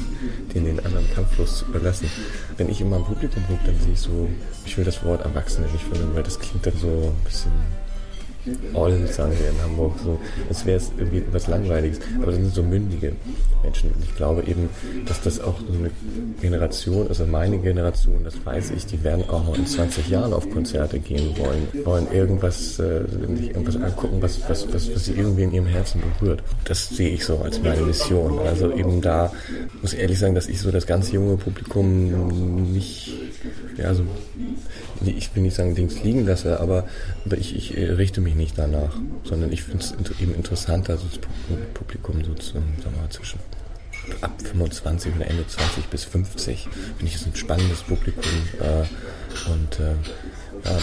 den, 0.54 0.64
den 0.64 0.84
anderen 0.84 1.10
kampflos 1.14 1.58
zu 1.58 1.66
überlassen. 1.66 2.10
Wenn 2.56 2.68
ich 2.68 2.80
in 2.80 2.90
meinem 2.90 3.04
Publikum 3.04 3.42
gucke, 3.46 3.66
dann 3.66 3.78
sehe 3.80 3.92
ich 3.92 4.00
so, 4.00 4.28
ich 4.64 4.76
will 4.76 4.84
das 4.84 5.04
Wort 5.04 5.24
Erwachsene 5.24 5.66
nicht 5.68 5.84
verwenden, 5.84 6.14
weil 6.14 6.22
das 6.22 6.38
klingt 6.38 6.66
dann 6.66 6.76
so 6.76 6.88
ein 6.88 7.24
bisschen 7.24 7.52
All, 8.74 9.06
sagen 9.06 9.32
wir 9.38 9.50
in 9.50 9.62
Hamburg, 9.62 9.94
so, 10.02 10.18
als 10.48 10.66
wäre 10.66 10.80
irgendwie 10.98 11.22
was 11.30 11.46
Langweiliges. 11.46 12.00
Aber 12.16 12.26
das 12.26 12.36
sind 12.36 12.54
so 12.54 12.62
mündige 12.62 13.12
Menschen. 13.62 13.90
Und 13.90 14.04
ich 14.04 14.16
glaube 14.16 14.42
eben, 14.42 14.68
dass 15.06 15.20
das 15.22 15.40
auch 15.40 15.58
so 15.60 15.78
eine 15.78 15.90
Generation, 16.40 17.08
also 17.08 17.24
meine 17.26 17.58
Generation, 17.58 18.24
das 18.24 18.34
weiß 18.44 18.72
ich, 18.72 18.86
die 18.86 19.02
werden 19.04 19.28
auch 19.28 19.44
noch 19.44 19.56
in 19.56 19.66
20 19.66 20.08
Jahren 20.08 20.32
auf 20.32 20.50
Konzerte 20.50 20.98
gehen 20.98 21.36
wollen, 21.38 21.68
wollen 21.84 22.10
irgendwas, 22.12 22.78
äh, 22.78 23.04
sich 23.36 23.50
irgendwas 23.50 23.76
angucken, 23.76 24.20
was, 24.20 24.40
was, 24.48 24.72
was, 24.72 24.92
was 24.94 25.04
sie 25.04 25.12
irgendwie 25.12 25.44
in 25.44 25.52
ihrem 25.52 25.66
Herzen 25.66 26.02
berührt. 26.18 26.42
Das 26.64 26.88
sehe 26.88 27.10
ich 27.10 27.24
so 27.24 27.38
als 27.38 27.62
meine 27.62 27.82
Mission. 27.82 28.38
Also 28.40 28.72
eben 28.72 29.00
da 29.00 29.32
muss 29.80 29.92
ich 29.92 30.00
ehrlich 30.00 30.18
sagen, 30.18 30.34
dass 30.34 30.48
ich 30.48 30.60
so 30.60 30.70
das 30.70 30.86
ganz 30.86 31.12
junge 31.12 31.36
Publikum 31.36 32.72
nicht, 32.72 33.12
ja, 33.76 33.94
so 33.94 34.04
ich 35.04 35.34
will 35.34 35.42
nicht 35.42 35.56
sagen, 35.56 35.74
Dings 35.74 36.02
liegen 36.02 36.26
lasse, 36.26 36.60
aber, 36.60 36.86
aber 37.24 37.38
ich, 37.38 37.56
ich 37.56 37.76
äh, 37.76 37.92
richte 37.92 38.20
mich 38.20 38.34
nicht 38.34 38.58
danach, 38.58 38.96
sondern 39.24 39.52
ich 39.52 39.62
finde 39.62 39.84
es 39.84 39.94
eben 40.20 40.34
interessanter, 40.34 40.96
so 40.96 41.06
das 41.06 41.18
Publikum 41.74 42.24
so 42.24 42.34
zu, 42.34 42.54
sagen 42.54 42.74
wir 42.82 42.90
mal, 43.00 43.08
zwischen 43.10 43.38
ab 44.20 44.32
25 44.42 45.14
oder 45.14 45.26
Ende 45.28 45.46
20 45.46 45.86
bis 45.86 46.04
50 46.04 46.64
finde 46.64 47.04
ich 47.04 47.14
es 47.14 47.26
ein 47.26 47.36
spannendes 47.36 47.82
Publikum 47.82 48.32
äh, 48.60 49.50
und 49.50 49.80
äh, 49.80 49.94
ja, 50.64 50.78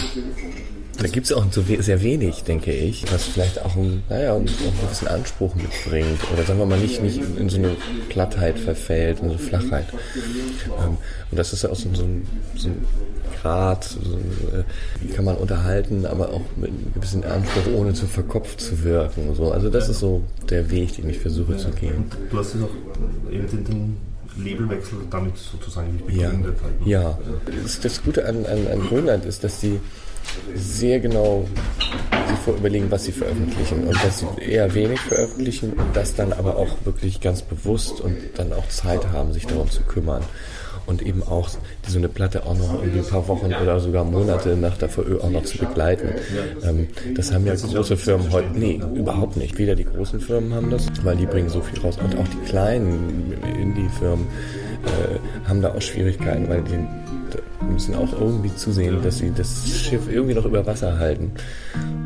da 1.00 1.08
gibt 1.08 1.26
es 1.26 1.32
auch 1.32 1.44
so 1.50 1.62
sehr 1.62 2.02
wenig, 2.02 2.44
denke 2.44 2.72
ich, 2.72 3.10
was 3.10 3.24
vielleicht 3.24 3.64
auch 3.64 3.74
ein, 3.74 4.02
naja, 4.10 4.34
einen 4.36 4.44
gewissen 4.46 5.08
Anspruch 5.08 5.54
mitbringt. 5.54 6.20
Oder 6.32 6.42
sagen 6.44 6.58
wir 6.58 6.66
mal 6.66 6.78
nicht, 6.78 7.02
nicht 7.02 7.20
in 7.38 7.48
so 7.48 7.56
eine 7.56 7.74
Plattheit 8.10 8.58
verfällt, 8.58 9.20
in 9.20 9.28
so 9.28 9.34
eine 9.34 9.38
Flachheit. 9.38 9.86
Ähm, 10.66 10.98
und 11.30 11.38
das 11.38 11.54
ist 11.54 11.62
ja 11.62 11.70
auch 11.70 11.76
so, 11.76 11.88
ein, 11.88 12.26
so 12.54 12.68
ein 12.68 12.84
Grad, 13.40 13.84
so, 13.84 14.00
äh, 14.10 14.64
wie 15.00 15.08
kann 15.08 15.24
man 15.24 15.36
unterhalten, 15.36 16.04
aber 16.04 16.28
auch 16.30 16.42
mit 16.56 16.68
einem 16.68 16.92
gewissen 16.92 17.24
Anspruch, 17.24 17.72
ohne 17.74 17.94
zu 17.94 18.06
verkopft 18.06 18.60
zu 18.60 18.84
wirken. 18.84 19.34
So. 19.34 19.52
Also 19.52 19.70
das 19.70 19.88
ist 19.88 20.00
so 20.00 20.22
der 20.50 20.70
Weg, 20.70 20.96
den 20.96 21.08
ich 21.08 21.18
versuche 21.18 21.52
ja. 21.52 21.58
zu 21.58 21.70
gehen. 21.70 22.04
Du 22.30 22.38
hast 22.38 22.54
ja 22.54 22.60
auch 22.64 23.32
eben 23.32 23.64
den 23.64 23.96
Labelwechsel 24.36 24.98
damit 25.10 25.36
sozusagen 25.36 25.98
begründet. 25.98 26.56
Ja, 26.56 26.62
halt, 26.62 26.80
ne? 26.80 26.90
ja. 26.90 27.18
Das, 27.62 27.80
das 27.80 28.02
Gute 28.02 28.26
an, 28.26 28.46
an, 28.46 28.66
an 28.66 28.80
Grönland 28.88 29.24
ist, 29.24 29.44
dass 29.44 29.60
sie 29.60 29.80
sehr 30.54 31.00
genau 31.00 31.46
sich 32.28 32.38
vorüberlegen, 32.40 32.90
was 32.90 33.04
sie 33.04 33.12
veröffentlichen 33.12 33.84
und 33.84 34.04
dass 34.04 34.20
sie 34.20 34.26
eher 34.40 34.72
wenig 34.74 35.00
veröffentlichen 35.00 35.72
und 35.72 35.96
das 35.96 36.14
dann 36.14 36.32
aber 36.32 36.56
auch 36.56 36.76
wirklich 36.84 37.20
ganz 37.20 37.42
bewusst 37.42 38.00
und 38.00 38.16
dann 38.36 38.52
auch 38.52 38.68
Zeit 38.68 39.08
haben, 39.08 39.32
sich 39.32 39.46
darum 39.46 39.70
zu 39.70 39.82
kümmern 39.82 40.22
und 40.90 41.02
eben 41.02 41.22
auch 41.22 41.48
so 41.86 41.98
eine 41.98 42.08
Platte 42.08 42.44
auch 42.44 42.58
noch 42.58 42.82
irgendwie 42.82 42.98
ein 42.98 43.06
paar 43.06 43.26
Wochen 43.28 43.54
oder 43.54 43.78
sogar 43.78 44.04
Monate 44.04 44.56
nach 44.56 44.76
der 44.76 44.88
VÖ 44.88 45.20
auch 45.20 45.30
noch 45.30 45.44
zu 45.44 45.56
begleiten. 45.56 46.08
Ähm, 46.64 46.88
das 47.14 47.32
haben 47.32 47.46
ja 47.46 47.54
große 47.54 47.96
Firmen 47.96 48.30
heute, 48.32 48.58
nee, 48.58 48.80
überhaupt 48.94 49.36
nicht. 49.36 49.56
Weder 49.56 49.76
die 49.76 49.84
großen 49.84 50.20
Firmen 50.20 50.52
haben 50.52 50.68
das, 50.68 50.88
weil 51.04 51.16
die 51.16 51.26
bringen 51.26 51.48
so 51.48 51.60
viel 51.60 51.78
raus 51.80 51.96
und 52.02 52.18
auch 52.18 52.26
die 52.28 52.48
kleinen 52.48 53.32
Indie-Firmen 53.60 54.26
äh, 54.84 55.48
haben 55.48 55.62
da 55.62 55.72
auch 55.72 55.80
Schwierigkeiten, 55.80 56.48
weil 56.48 56.62
die 56.62 56.78
müssen 57.70 57.94
auch 57.94 58.12
irgendwie 58.12 58.54
zusehen, 58.54 59.02
dass 59.02 59.18
sie 59.18 59.32
das 59.32 59.68
Schiff 59.68 60.10
irgendwie 60.10 60.34
noch 60.34 60.44
über 60.44 60.64
Wasser 60.66 60.98
halten. 60.98 61.32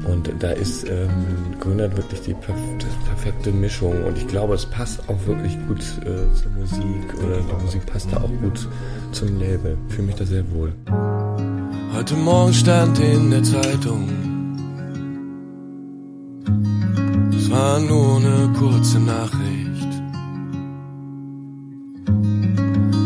Und 0.06 0.30
da 0.38 0.50
ist 0.50 0.88
ähm, 0.88 1.08
Grönland 1.60 1.96
wirklich 1.96 2.20
die 2.22 2.34
perfekte 2.34 3.52
Mischung. 3.52 4.04
Und 4.04 4.18
ich 4.18 4.26
glaube, 4.26 4.54
es 4.54 4.66
passt 4.66 5.00
auch 5.08 5.26
wirklich 5.26 5.56
gut 5.66 5.80
äh, 6.02 6.34
zur 6.34 6.50
Musik 6.58 7.14
oder 7.24 7.38
die 7.40 7.64
Musik 7.64 7.86
passt 7.86 8.12
da 8.12 8.18
auch 8.18 8.30
gut 8.42 8.68
zum 9.12 9.38
Label. 9.38 9.78
Ich 9.88 9.94
fühle 9.94 10.06
mich 10.08 10.16
da 10.16 10.24
sehr 10.24 10.44
wohl. 10.52 10.72
Heute 11.96 12.16
Morgen 12.16 12.52
stand 12.52 12.98
in 12.98 13.30
der 13.30 13.42
Zeitung. 13.42 14.08
Es 17.36 17.50
war 17.50 17.80
nur 17.80 18.16
eine 18.16 18.52
kurze 18.58 18.98
Nachricht. 18.98 19.73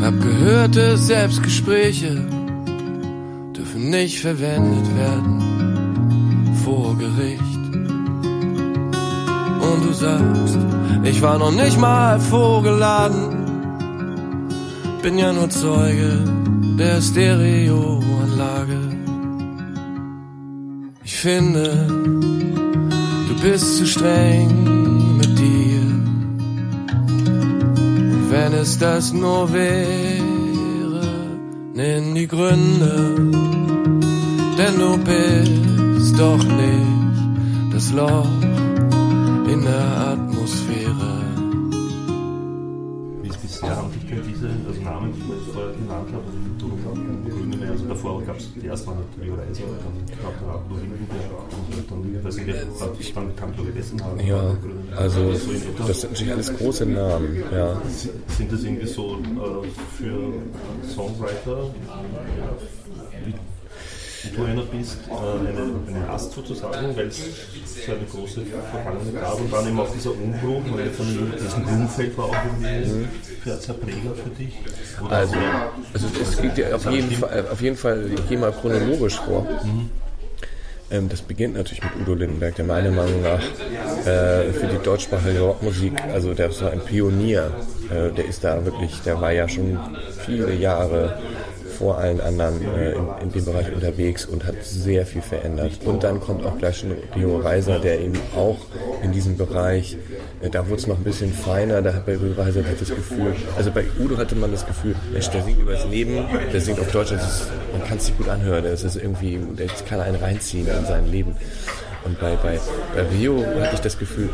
Hab 0.08 0.22
gehört, 0.22 0.74
dass 0.74 1.06
Selbstgespräche 1.06 2.24
dürfen 3.54 3.90
nicht 3.90 4.20
verwendet 4.20 4.86
werden 4.96 6.54
vor 6.64 6.96
Gericht. 6.96 7.62
Und 9.66 9.84
du 9.84 9.92
sagst, 9.92 10.56
ich 11.04 11.20
war 11.20 11.38
noch 11.38 11.52
nicht 11.52 11.78
mal 11.78 12.18
vorgeladen, 12.18 13.36
bin 15.02 15.18
ja 15.18 15.30
nur 15.30 15.50
Zeuge 15.50 16.24
der 16.78 17.02
Stereoanlage. 17.02 18.80
Ich 21.04 21.16
finde, 21.16 21.86
du 23.28 23.42
bist 23.42 23.76
zu 23.76 23.86
streng 23.86 24.77
wenn 28.38 28.52
es 28.52 28.78
das 28.78 29.12
nur 29.12 29.52
wäre, 29.52 31.09
nenn 31.75 32.14
die 32.14 32.28
Gründe, 32.28 32.95
denn 34.59 34.75
du 34.78 34.97
bist 34.99 36.18
doch 36.18 36.45
nicht 36.62 37.73
das 37.73 37.92
Loch 37.92 38.33
in 39.52 39.61
der 39.62 39.87
Atmosphäre. 40.12 41.27
Davor 47.98 48.22
gab 48.22 48.36
es 48.38 48.52
die 48.54 48.66
erste 48.66 48.86
war 48.86 48.94
natürlich 48.94 49.32
Reiser, 49.32 49.62
dann 49.62 50.22
gab 50.22 50.34
es 50.34 50.48
Arthur 50.48 50.78
Hindenberg 50.78 51.30
und 51.70 51.90
dann, 51.90 52.24
weiß 52.24 52.36
ich 52.98 53.14
dann 53.14 53.36
kam 53.36 53.52
glaube 53.54 53.70
ich 53.70 53.76
dessen 53.76 54.02
haben. 54.02 54.20
Ja, 54.20 54.56
also 54.96 55.32
das 55.32 56.00
sind 56.00 56.12
natürlich 56.12 56.32
alles 56.32 56.56
große 56.56 56.86
Namen, 56.86 57.42
ja. 57.52 57.80
Sind 58.28 58.52
das 58.52 58.62
irgendwie 58.62 58.86
so 58.86 59.16
äh, 59.16 59.68
für 59.96 60.32
Songwriter, 60.94 61.70
du 64.38 64.45
einer 64.45 64.62
bist, 64.62 64.99
äh, 65.09 65.12
eine, 65.12 65.97
eine 65.97 66.07
Last 66.07 66.33
sozusagen, 66.33 66.97
weil 66.97 67.09
es 67.09 67.18
so 67.87 67.92
eine 67.92 68.04
große 68.04 68.42
Vergangenheit 68.42 69.21
gab 69.21 69.40
und 69.40 69.52
dann 69.52 69.68
eben 69.68 69.80
auch 69.80 69.92
dieser 69.92 70.12
Umbruch, 70.12 70.62
weil 70.73 70.90
von 70.90 71.07
diesem 71.07 71.64
Umfeld 71.64 72.16
war 72.16 72.26
auch 72.26 72.37
irgendwie 72.45 73.07
für 73.42 73.61
Zerpräger 73.61 74.14
für 74.14 74.30
dich? 74.30 74.54
Oder 75.04 75.16
also, 75.16 75.35
also 75.92 76.07
es 76.21 76.40
geht 76.40 76.59
ja 76.59 76.75
auf 76.75 76.90
jeden, 76.90 77.11
Fall, 77.11 77.47
auf 77.50 77.61
jeden 77.61 77.76
Fall, 77.76 78.11
ich 78.14 78.28
gehe 78.28 78.38
mal 78.38 78.52
chronologisch 78.52 79.16
vor. 79.16 79.42
Mhm. 79.64 79.90
Ähm, 80.90 81.09
das 81.09 81.21
beginnt 81.21 81.54
natürlich 81.54 81.83
mit 81.83 81.92
Udo 82.00 82.14
Lindenberg, 82.14 82.54
der 82.57 82.64
meiner 82.64 82.90
Meinung 82.90 83.23
nach 83.23 83.42
äh, 84.07 84.52
für 84.52 84.68
die 84.73 84.83
deutschsprachige 84.83 85.40
Rockmusik, 85.40 85.92
also 86.12 86.33
der 86.33 86.49
ist 86.49 86.59
so 86.59 86.66
ein 86.66 86.80
Pionier. 86.80 87.52
Äh, 87.90 88.11
der 88.12 88.25
ist 88.26 88.45
da 88.45 88.64
wirklich, 88.64 89.00
der 89.04 89.21
war 89.21 89.33
ja 89.33 89.49
schon 89.49 89.78
viele 90.25 90.54
Jahre 90.54 91.18
vor 91.78 91.99
allen 91.99 92.20
anderen 92.20 92.61
äh, 92.75 92.92
in, 92.92 93.06
in, 93.23 93.32
dem 93.32 93.44
Bereich 93.44 93.73
unterwegs 93.73 94.26
und 94.26 94.44
hat 94.44 94.56
sehr 94.62 95.06
viel 95.06 95.23
verändert. 95.23 95.73
Und 95.85 96.02
dann 96.02 96.20
kommt 96.20 96.44
auch 96.44 96.58
gleich 96.58 96.78
schon 96.78 96.92
Rio 97.14 97.38
Reiser, 97.38 97.78
der 97.78 98.00
eben 98.00 98.18
auch 98.37 98.58
in 99.02 99.12
diesem 99.12 99.37
Bereich, 99.37 99.97
äh, 100.42 100.50
da 100.50 100.66
wurde 100.66 100.80
es 100.80 100.87
noch 100.88 100.99
ein 100.99 101.04
bisschen 101.04 101.32
feiner, 101.32 101.80
da 101.80 101.94
hat 101.94 102.06
bei 102.06 102.16
Rio 102.16 102.32
Reiser 102.37 102.62
das 102.62 102.88
Gefühl, 102.88 103.35
also 103.56 103.70
bei 103.70 103.85
Udo 104.00 104.16
hatte 104.16 104.35
man 104.35 104.50
das 104.50 104.66
Gefühl, 104.66 104.94
der 105.14 105.23
singt 105.23 105.61
über 105.61 105.73
das 105.73 105.87
Leben, 105.87 106.25
der 106.52 106.61
singt 106.61 106.80
auf 106.80 106.90
Deutsch, 106.90 107.12
ist, 107.12 107.49
man 107.73 107.87
kann 107.87 107.99
es 107.99 108.06
sich 108.06 108.16
gut 108.16 108.28
anhören, 108.28 108.64
es 108.64 108.82
ist 108.82 108.97
irgendwie, 108.97 109.38
der 109.56 109.68
kann 109.88 110.00
einen 110.00 110.16
reinziehen 110.16 110.66
in 110.66 110.85
sein 110.85 111.11
Leben. 111.11 111.37
Und 112.04 112.18
bei, 112.20 112.36
bei, 112.36 112.58
bei 112.94 113.02
Rio 113.16 113.44
hatte 113.60 113.74
ich 113.74 113.80
das 113.80 113.98
Gefühl, 113.98 114.30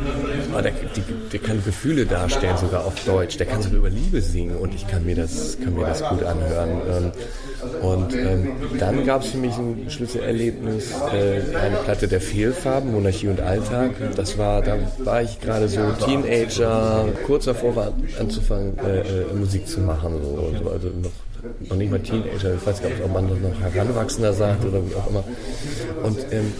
oh, 0.56 0.60
der, 0.60 0.72
die, 0.72 1.02
der 1.32 1.40
kann 1.40 1.62
Gefühle 1.64 2.06
darstellen, 2.06 2.56
sogar 2.56 2.84
auf 2.84 2.94
Deutsch. 3.04 3.36
Der 3.36 3.46
kann 3.46 3.62
sogar 3.62 3.78
über 3.78 3.90
Liebe 3.90 4.20
singen 4.20 4.56
und 4.56 4.74
ich 4.74 4.86
kann 4.86 5.04
mir 5.04 5.16
das, 5.16 5.58
kann 5.62 5.74
mir 5.74 5.86
das 5.86 6.02
gut 6.02 6.22
anhören. 6.22 6.70
Ähm, 6.88 7.12
und 7.80 8.14
ähm, 8.14 8.52
dann 8.78 9.04
gab 9.06 9.22
es 9.22 9.30
für 9.30 9.38
mich 9.38 9.56
ein 9.56 9.86
Schlüsselerlebnis, 9.88 10.92
äh, 11.12 11.56
eine 11.56 11.76
Platte 11.84 12.08
der 12.08 12.20
Fehlfarben, 12.20 12.92
Monarchie 12.92 13.28
und 13.28 13.40
Alltag. 13.40 13.92
Das 14.16 14.36
war, 14.38 14.62
da 14.62 14.76
war 14.98 15.22
ich 15.22 15.40
gerade 15.40 15.68
so 15.68 15.80
Teenager, 16.04 17.06
kurz 17.26 17.46
davor 17.46 17.76
war 17.76 17.92
anzufangen, 18.18 18.76
äh, 18.78 19.00
äh, 19.00 19.34
Musik 19.34 19.66
zu 19.66 19.80
machen. 19.80 20.20
So, 20.22 20.70
also 20.70 20.88
noch 20.88 21.10
noch 21.68 21.76
nicht 21.76 21.90
mal 21.90 22.00
Teenager, 22.00 22.54
ich 22.54 22.66
weiß 22.66 22.82
gar 22.82 22.88
nicht, 22.88 23.02
ob 23.04 23.12
man 23.12 23.26
noch 23.26 23.60
Heranwachsender 23.60 24.32
sagt 24.32 24.64
oder 24.64 24.80
wie 24.86 24.94
auch 24.94 25.08
immer. 25.08 25.24
Und 26.02 26.18
ähm, 26.30 26.52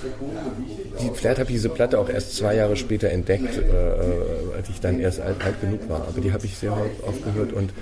die, 1.01 1.11
vielleicht 1.15 1.39
habe 1.39 1.51
ich 1.51 1.57
diese 1.57 1.69
Platte 1.69 1.99
auch 1.99 2.09
erst 2.09 2.37
zwei 2.37 2.57
Jahre 2.57 2.77
später 2.77 3.11
entdeckt, 3.11 3.57
äh, 3.57 3.61
äh 3.61 4.55
als 4.57 4.69
ich 4.69 4.81
dann 4.81 5.01
erst 5.01 5.21
alt, 5.21 5.43
alt 5.45 5.61
genug 5.61 5.89
war. 5.89 6.07
Aber 6.09 6.21
die 6.21 6.33
habe 6.33 6.45
ich 6.47 6.57
sehr 6.57 6.73
oft 6.73 7.25
gehört 7.25 7.53
und 7.53 7.73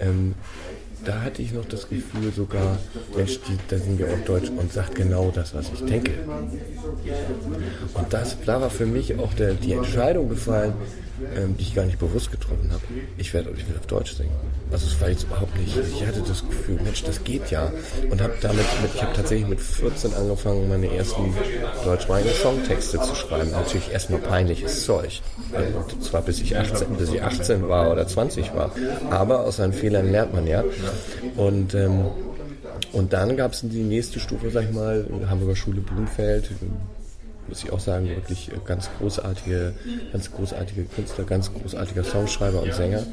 ähm, 0.00 0.34
da 1.04 1.22
hatte 1.22 1.42
ich 1.42 1.52
noch 1.52 1.64
das 1.64 1.88
Gefühl 1.88 2.32
sogar, 2.32 2.78
Mensch, 3.16 3.40
die, 3.48 3.56
da 3.68 3.78
sind 3.78 3.98
wir 3.98 4.06
auf 4.06 4.24
Deutsch 4.24 4.50
und 4.50 4.72
sagt 4.72 4.94
genau 4.94 5.30
das, 5.30 5.54
was 5.54 5.70
ich 5.72 5.84
denke. 5.84 6.12
Und 7.94 8.12
das, 8.12 8.36
da 8.44 8.60
war 8.60 8.70
für 8.70 8.86
mich 8.86 9.18
auch 9.18 9.32
der, 9.34 9.54
die 9.54 9.72
Entscheidung 9.72 10.28
gefallen, 10.28 10.74
ähm, 11.36 11.56
die 11.56 11.62
ich 11.62 11.74
gar 11.74 11.84
nicht 11.86 11.98
bewusst 11.98 12.30
getroffen 12.30 12.70
habe. 12.70 12.82
Ich 13.16 13.32
werde 13.32 13.50
ich 13.56 13.68
will 13.68 13.76
auf 13.78 13.86
Deutsch 13.86 14.14
singen. 14.14 14.32
Also 14.70 14.86
es 14.86 15.00
war 15.00 15.08
jetzt 15.08 15.24
überhaupt 15.24 15.58
nicht, 15.58 15.76
ich 15.76 16.06
hatte 16.06 16.20
das 16.20 16.46
Gefühl, 16.46 16.78
Mensch, 16.82 17.02
das 17.02 17.24
geht 17.24 17.50
ja. 17.50 17.72
Und 18.10 18.20
habe 18.20 18.34
damit, 18.40 18.66
mit, 18.82 18.94
ich 18.94 19.02
habe 19.02 19.14
tatsächlich 19.14 19.48
mit 19.48 19.60
14 19.60 20.14
angefangen, 20.14 20.68
meine 20.68 20.94
ersten 20.94 21.34
deutschsprachigen 21.84 22.34
Songtexte 22.34 23.00
zu 23.00 23.14
schreiben. 23.14 23.50
Natürlich 23.50 23.90
erstmal 23.90 24.20
peinliches 24.20 24.84
Zeug. 24.84 25.20
Und 25.52 26.04
zwar 26.04 26.22
bis 26.22 26.40
ich 26.40 26.56
18, 26.56 26.96
bis 26.96 27.12
ich 27.12 27.22
18 27.22 27.68
war 27.68 27.90
oder 27.90 28.06
20 28.06 28.54
war. 28.54 28.72
Aber 29.10 29.40
aus 29.40 29.56
seinen 29.56 29.72
Fehlern 29.72 30.10
lernt 30.10 30.34
man 30.34 30.46
ja. 30.46 30.64
Und 31.36 31.74
ähm, 31.74 32.06
und 32.92 33.12
dann 33.12 33.36
gab 33.36 33.52
es 33.52 33.60
die 33.62 33.82
nächste 33.82 34.18
Stufe, 34.18 34.50
sag 34.50 34.64
ich 34.64 34.72
mal, 34.72 35.04
Hamburger 35.28 35.56
Schule 35.56 35.80
Blumfeld, 35.80 36.50
muss 37.48 37.64
ich 37.64 37.72
auch 37.72 37.80
sagen, 37.80 38.08
wirklich 38.08 38.50
ganz 38.64 38.88
großartige, 38.98 39.74
ganz 40.12 40.30
großartige 40.30 40.84
Künstler, 40.84 41.24
ganz 41.24 41.52
großartiger 41.52 42.04
Songschreiber 42.04 42.62
und 42.62 42.72
Sänger. 42.72 43.04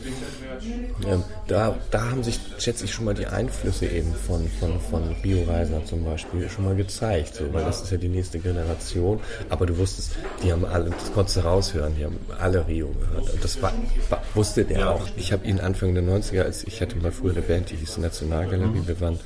Ähm, 1.06 1.24
da, 1.48 1.76
da 1.92 2.12
haben 2.12 2.24
sich, 2.24 2.40
schätze 2.58 2.86
ich, 2.86 2.94
schon 2.94 3.06
mal 3.06 3.14
die 3.14 3.28
Einflüsse 3.28 3.86
eben 3.88 4.14
von, 4.14 4.48
von, 4.60 4.80
von 4.80 5.16
Bio 5.22 5.44
Reiser 5.44 5.84
zum 5.86 6.06
Beispiel 6.06 6.50
schon 6.50 6.66
mal 6.66 6.76
gezeigt, 6.76 7.36
so, 7.36 7.54
weil 7.54 7.66
das 7.66 7.82
ist 7.82 7.92
ja 7.92 7.98
die 7.98 8.08
nächste 8.08 8.40
Generation. 8.40 9.20
Aber 9.50 9.66
du 9.66 9.78
wusstest, 9.78 10.14
die 10.44 10.52
haben 10.52 10.66
alle, 10.66 10.90
das 10.90 11.14
konntest 11.14 11.38
du 11.38 11.42
raushören, 11.42 11.96
die 11.98 12.06
haben 12.06 12.18
alle 12.40 12.66
Rio 12.68 12.90
gehört. 12.90 13.30
Und 13.34 13.44
das 13.44 13.62
war, 13.62 13.74
war 14.10 14.22
wusste 14.34 14.66
der 14.66 14.92
auch. 14.92 15.08
Ich 15.18 15.32
habe 15.32 15.46
ihn 15.48 15.60
Anfang 15.60 15.94
der 15.94 16.04
90er, 16.04 16.44
als 16.44 16.64
ich 16.64 16.82
hatte 16.82 16.96
mal 16.98 17.12
früher 17.12 17.32
eine 17.32 17.42
Band, 17.42 17.70
die 17.72 17.76
hieß 17.76 17.98
Nationalgalerie, 17.98 18.88
wir 18.88 19.02
waren 19.02 19.20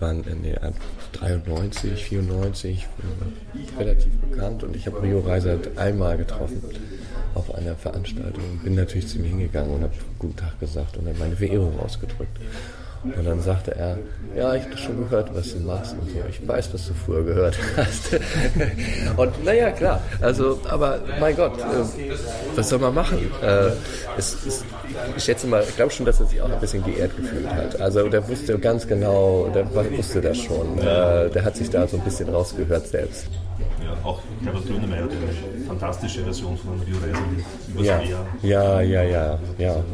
waren 0.00 0.24
in 0.24 0.42
der 0.42 0.72
93, 1.12 2.04
94 2.04 2.86
relativ 3.78 4.12
bekannt 4.18 4.62
und 4.62 4.76
ich 4.76 4.86
habe 4.86 5.02
Rio 5.02 5.20
Reiser 5.20 5.58
einmal 5.76 6.16
getroffen 6.16 6.62
auf 7.34 7.54
einer 7.54 7.74
Veranstaltung. 7.74 8.60
Bin 8.62 8.74
natürlich 8.74 9.08
zu 9.08 9.18
ihm 9.18 9.24
hingegangen 9.24 9.74
und 9.74 9.82
habe 9.82 9.94
Guten 10.18 10.36
Tag 10.36 10.58
gesagt 10.60 10.96
und 10.96 11.06
dann 11.06 11.18
meine 11.18 11.36
Verehrung 11.36 11.78
ausgedrückt. 11.78 12.38
Und 13.04 13.24
dann 13.24 13.40
sagte 13.40 13.74
er, 13.74 13.98
ja, 14.36 14.54
ich 14.54 14.64
habe 14.64 14.76
schon 14.76 14.98
gehört, 14.98 15.34
was 15.34 15.52
du 15.52 15.60
machst 15.60 15.94
und 16.00 16.10
so. 16.10 16.16
Ich 16.28 16.46
weiß, 16.46 16.74
was 16.74 16.88
du 16.88 16.94
früher 16.94 17.22
gehört 17.22 17.56
hast. 17.76 18.18
und 19.16 19.44
naja, 19.44 19.70
klar. 19.70 20.00
Also, 20.20 20.58
aber 20.68 21.00
mein 21.20 21.36
Gott, 21.36 21.58
äh, 21.58 22.14
was 22.54 22.68
soll 22.68 22.80
man 22.80 22.94
machen? 22.94 23.18
Äh, 23.42 23.70
es, 24.18 24.46
es, 24.46 24.64
ich 25.16 25.24
schätze 25.24 25.46
mal, 25.46 25.62
ich 25.62 25.76
glaube 25.76 25.92
schon, 25.92 26.06
dass 26.06 26.20
er 26.20 26.26
sich 26.26 26.40
auch 26.40 26.50
ein 26.50 26.60
bisschen 26.60 26.84
geehrt 26.84 27.16
gefühlt 27.16 27.48
hat. 27.48 27.80
Also 27.80 28.08
der 28.08 28.26
wusste 28.28 28.58
ganz 28.58 28.86
genau, 28.86 29.48
der 29.54 29.72
wusste 29.96 30.20
das 30.20 30.38
schon. 30.38 30.78
Äh, 30.78 31.30
der 31.30 31.44
hat 31.44 31.56
sich 31.56 31.70
da 31.70 31.86
so 31.86 31.96
ein 31.96 32.04
bisschen 32.04 32.28
rausgehört 32.28 32.88
selbst 32.88 33.28
ja, 33.84 33.96
auch 34.04 34.20
Herbert 34.42 34.66
Grönemeyer 34.66 35.04
hat 35.04 35.10
eine 35.10 35.64
fantastische 35.66 36.22
Version 36.24 36.56
von 36.56 36.80
Rio 36.80 36.96
Reisen 36.96 37.44
über 37.68 37.82
ja. 37.84 38.00
Ja, 38.42 38.80
ja, 38.80 39.02
ja, 39.02 39.38
ja. 39.58 39.84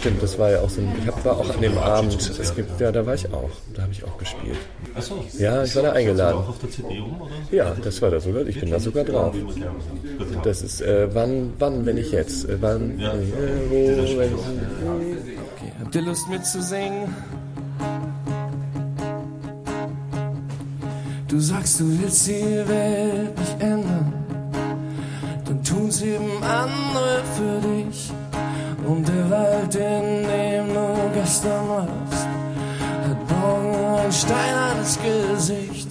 Stimmt, 0.00 0.22
das 0.22 0.38
war 0.38 0.50
ja 0.50 0.60
auch 0.60 0.70
so 0.70 0.80
ein, 0.80 0.92
ich 1.00 1.06
hab, 1.06 1.24
war 1.24 1.36
auch 1.38 1.50
an 1.50 1.60
dem 1.60 1.78
Abend, 1.78 2.14
es 2.14 2.54
gibt, 2.54 2.80
ja, 2.80 2.92
da 2.92 3.04
war 3.04 3.14
ich 3.14 3.32
auch, 3.32 3.50
da 3.74 3.82
habe 3.82 3.92
ich 3.92 4.04
auch 4.04 4.18
gespielt. 4.18 4.58
Achso. 4.94 5.24
Ja, 5.38 5.62
ich 5.64 5.74
war 5.76 5.82
da 5.82 5.92
eingeladen. 5.92 6.38
auch 6.38 6.48
auf 6.48 6.58
der 6.58 6.70
CD 6.70 6.98
rum, 6.98 7.20
oder? 7.20 7.30
Ja, 7.50 7.74
das 7.82 8.00
war 8.02 8.10
da 8.10 8.20
sogar, 8.20 8.46
ich 8.46 8.58
bin 8.58 8.70
da 8.70 8.80
sogar 8.80 9.04
drauf. 9.04 9.34
Das 10.42 10.62
ist, 10.62 10.80
äh, 10.80 11.08
wann, 11.14 11.52
wann, 11.58 11.84
wenn 11.86 11.98
ich 11.98 12.12
jetzt, 12.12 12.48
äh, 12.48 12.56
wann, 12.60 12.98
ja. 12.98 13.12
äh, 13.12 13.16
wo, 13.70 13.74
wenn 13.96 14.04
ich, 14.04 14.16
okay. 14.16 15.72
Habt 15.80 15.94
ihr 15.94 16.02
Lust 16.02 16.28
mitzusingen? 16.28 17.14
Du 21.28 21.40
sagst, 21.40 21.80
du 21.80 21.84
willst 22.00 22.28
die 22.28 22.68
Welt 22.68 23.36
nicht 23.36 23.60
ändern, 23.60 24.12
dann 25.44 25.62
tun's 25.64 26.00
eben 26.00 26.40
andere 26.44 27.22
für 27.34 27.60
dich. 27.66 28.12
Und 28.86 29.08
der 29.08 29.28
Wald, 29.28 29.74
in 29.74 30.22
dem 30.22 30.72
du 30.72 31.10
gestern 31.14 31.68
warst, 31.68 32.28
hat 33.08 33.30
morgen 33.40 34.04
ein 34.04 34.12
steinernes 34.12 34.98
Gesicht. 35.02 35.88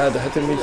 Ja, 0.00 0.08
da 0.08 0.18
hatte 0.18 0.40
mich, 0.40 0.58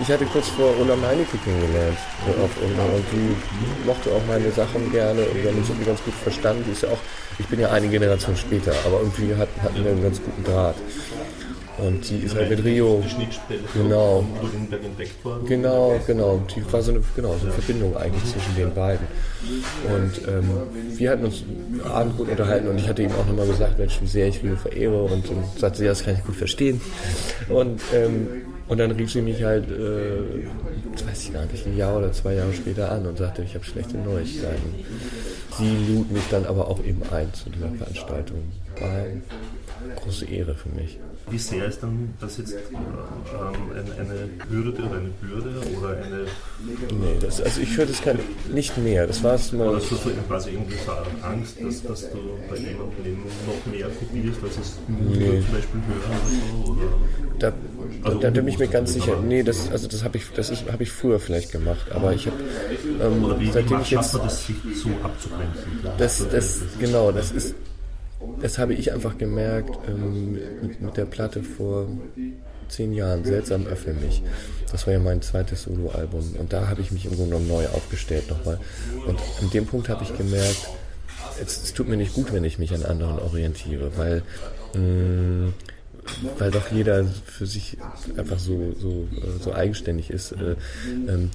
ich 0.00 0.08
hatte 0.10 0.24
kurz 0.24 0.48
vor 0.48 0.74
Ulla 0.80 0.96
Meinecke 0.96 1.36
kennengelernt. 1.44 1.98
Und 2.26 3.04
die 3.12 3.86
mochte 3.86 4.08
auch 4.10 4.22
meine 4.26 4.50
Sachen 4.50 4.90
gerne 4.90 5.20
und 5.26 5.42
wir 5.42 5.50
haben 5.50 5.58
uns 5.58 5.68
irgendwie 5.68 5.84
ganz 5.84 6.02
gut 6.02 6.14
verstanden. 6.14 6.64
Die 6.66 6.72
ist 6.72 6.84
ja 6.84 6.88
auch, 6.88 6.98
ich 7.38 7.46
bin 7.48 7.60
ja 7.60 7.70
eine 7.70 7.86
Generation 7.88 8.34
später, 8.34 8.72
aber 8.86 9.00
irgendwie 9.00 9.34
hatten, 9.34 9.62
hatten 9.62 9.84
wir 9.84 9.90
einen 9.90 10.02
ganz 10.02 10.22
guten 10.22 10.42
Draht. 10.42 10.76
Und 11.76 12.08
die 12.08 12.20
ist 12.20 12.34
halt 12.34 12.48
mit 12.48 12.64
Rio. 12.64 13.04
Genau. 13.74 14.24
Genau, 15.46 16.00
genau. 16.06 16.42
Die 16.56 16.72
war 16.72 16.80
so 16.80 16.90
eine, 16.90 17.02
genau, 17.14 17.34
so 17.34 17.44
eine 17.44 17.52
Verbindung 17.52 17.94
eigentlich 17.94 18.24
zwischen 18.24 18.56
den 18.56 18.72
beiden. 18.72 19.06
Und 19.84 20.26
ähm, 20.26 20.50
wir 20.96 21.10
hatten 21.10 21.26
uns 21.26 21.44
abend 21.84 22.16
gut 22.16 22.30
unterhalten 22.30 22.68
und 22.68 22.78
ich 22.78 22.88
hatte 22.88 23.02
ihm 23.02 23.12
auch 23.12 23.26
nochmal 23.26 23.48
gesagt, 23.48 23.78
Mensch, 23.78 23.98
wie 24.00 24.06
sehr 24.06 24.28
ich 24.28 24.42
Rio 24.42 24.56
verehre. 24.56 25.02
Und, 25.02 25.28
und 25.28 25.58
sagte, 25.58 25.84
ja, 25.84 25.90
das 25.90 26.04
kann 26.04 26.14
ich 26.14 26.24
gut 26.24 26.36
verstehen. 26.36 26.80
Und, 27.50 27.82
ähm, 27.92 28.28
und 28.68 28.78
dann 28.78 28.90
rief 28.90 29.10
sie 29.10 29.22
mich 29.22 29.42
halt, 29.42 29.70
äh, 29.70 30.46
das 30.92 31.06
weiß 31.06 31.24
ich 31.24 31.32
gar 31.32 31.46
nicht, 31.46 31.66
ein 31.66 31.76
Jahr 31.76 31.96
oder 31.96 32.12
zwei 32.12 32.34
Jahre 32.34 32.52
später 32.52 32.92
an 32.92 33.06
und 33.06 33.18
sagte, 33.18 33.42
ich 33.42 33.54
habe 33.54 33.64
schlechte 33.64 33.96
Neuigkeiten. 33.96 34.74
Sie 35.56 35.76
lud 35.88 36.10
mich 36.12 36.24
dann 36.30 36.46
aber 36.46 36.68
auch 36.68 36.84
eben 36.84 37.02
ein 37.10 37.32
zu 37.32 37.50
dieser 37.50 37.70
Veranstaltung 37.70 38.42
bei 38.78 39.20
große 39.96 40.26
Ehre 40.26 40.54
für 40.54 40.68
mich. 40.68 40.98
Wie 41.30 41.38
sehr 41.38 41.66
ist 41.66 41.82
dann 41.82 42.14
das 42.20 42.38
jetzt 42.38 42.54
ähm, 42.54 42.78
eine, 43.70 43.92
eine 44.00 44.28
Hürde 44.48 44.82
oder 44.82 44.96
eine 44.96 45.10
Bürde 45.20 45.60
oder 45.76 45.90
eine. 45.90 46.24
Nee, 46.90 47.18
das, 47.20 47.40
also 47.40 47.60
ich 47.60 47.76
höre 47.76 47.84
das 47.86 48.00
kann, 48.00 48.18
nicht 48.52 48.78
mehr. 48.78 49.06
Das 49.06 49.22
war 49.22 49.34
es 49.34 49.52
mal. 49.52 49.68
Oder 49.68 49.76
hast 49.76 49.90
du 49.90 49.96
so 49.96 50.10
quasi 50.26 50.50
irgendwie 50.50 50.76
so 50.76 50.92
Angst, 51.22 51.56
dass, 51.62 51.82
dass 51.82 52.10
du 52.10 52.18
bei 52.48 52.56
jemandem 52.56 53.24
noch 53.46 53.72
mehr 53.72 53.88
kopierst, 53.88 54.42
als 54.42 54.58
es 54.58 54.78
nee. 54.88 55.42
zum 55.42 55.52
Beispiel 55.52 55.80
hören 55.86 56.18
oder 56.24 56.64
so? 56.64 56.72
Oder? 56.72 56.92
Da, 57.38 57.52
also 58.02 58.18
da 58.18 58.30
bin 58.30 58.48
ich 58.48 58.58
mir 58.58 58.68
ganz 58.68 58.92
sicher. 58.92 59.20
Nee, 59.20 59.42
das, 59.42 59.70
also 59.70 59.88
das 59.88 60.04
habe 60.04 60.16
ich, 60.18 60.24
das 60.34 60.50
habe 60.70 60.82
ich 60.82 60.92
früher 60.92 61.18
vielleicht 61.18 61.52
gemacht, 61.52 61.90
aber 61.92 62.12
ich 62.12 62.26
habe 62.26 62.36
ähm, 63.00 63.50
seitdem 63.52 63.80
ich 63.80 63.90
jetzt 63.90 64.14
das 64.14 64.46
so 64.46 64.88
abzugrenzen. 65.02 65.80
Das, 65.98 66.26
das, 66.28 66.60
genau, 66.78 67.12
das 67.12 67.32
ist 67.32 67.54
das 68.40 68.58
habe 68.58 68.74
ich 68.74 68.92
einfach 68.92 69.16
gemerkt 69.16 69.78
ähm, 69.88 70.38
mit, 70.60 70.80
mit, 70.80 70.96
der 70.96 71.04
Platte 71.04 71.42
vor 71.42 71.86
zehn 72.68 72.92
Jahren, 72.92 73.24
Seltsam 73.24 73.66
öffne 73.66 73.94
mich. 73.94 74.22
Das 74.70 74.86
war 74.86 74.92
ja 74.92 74.98
mein 74.98 75.22
zweites 75.22 75.62
Soloalbum 75.62 76.34
und 76.38 76.52
da 76.52 76.68
habe 76.68 76.80
ich 76.80 76.90
mich 76.90 77.06
im 77.06 77.12
Grunde 77.12 77.36
genommen 77.36 77.48
neu 77.48 77.66
aufgestellt 77.68 78.28
nochmal. 78.28 78.58
Und 79.06 79.18
an 79.40 79.50
dem 79.50 79.66
Punkt 79.66 79.88
habe 79.88 80.04
ich 80.04 80.16
gemerkt, 80.16 80.68
es, 81.40 81.62
es, 81.62 81.72
tut 81.72 81.88
mir 81.88 81.96
nicht 81.96 82.14
gut, 82.14 82.32
wenn 82.32 82.44
ich 82.44 82.58
mich 82.58 82.74
an 82.74 82.84
anderen 82.84 83.18
orientiere, 83.20 83.92
weil, 83.96 84.22
mh, 84.74 84.80
mm, 84.80 85.54
weil 86.38 86.50
doch 86.50 86.70
jeder 86.70 87.04
für 87.04 87.46
sich 87.46 87.76
einfach 88.16 88.38
so, 88.38 88.74
so, 88.78 89.08
äh, 89.16 89.42
so 89.42 89.52
eigenständig 89.52 90.10
ist 90.10 90.32
äh, 90.32 90.56
ähm, 91.08 91.30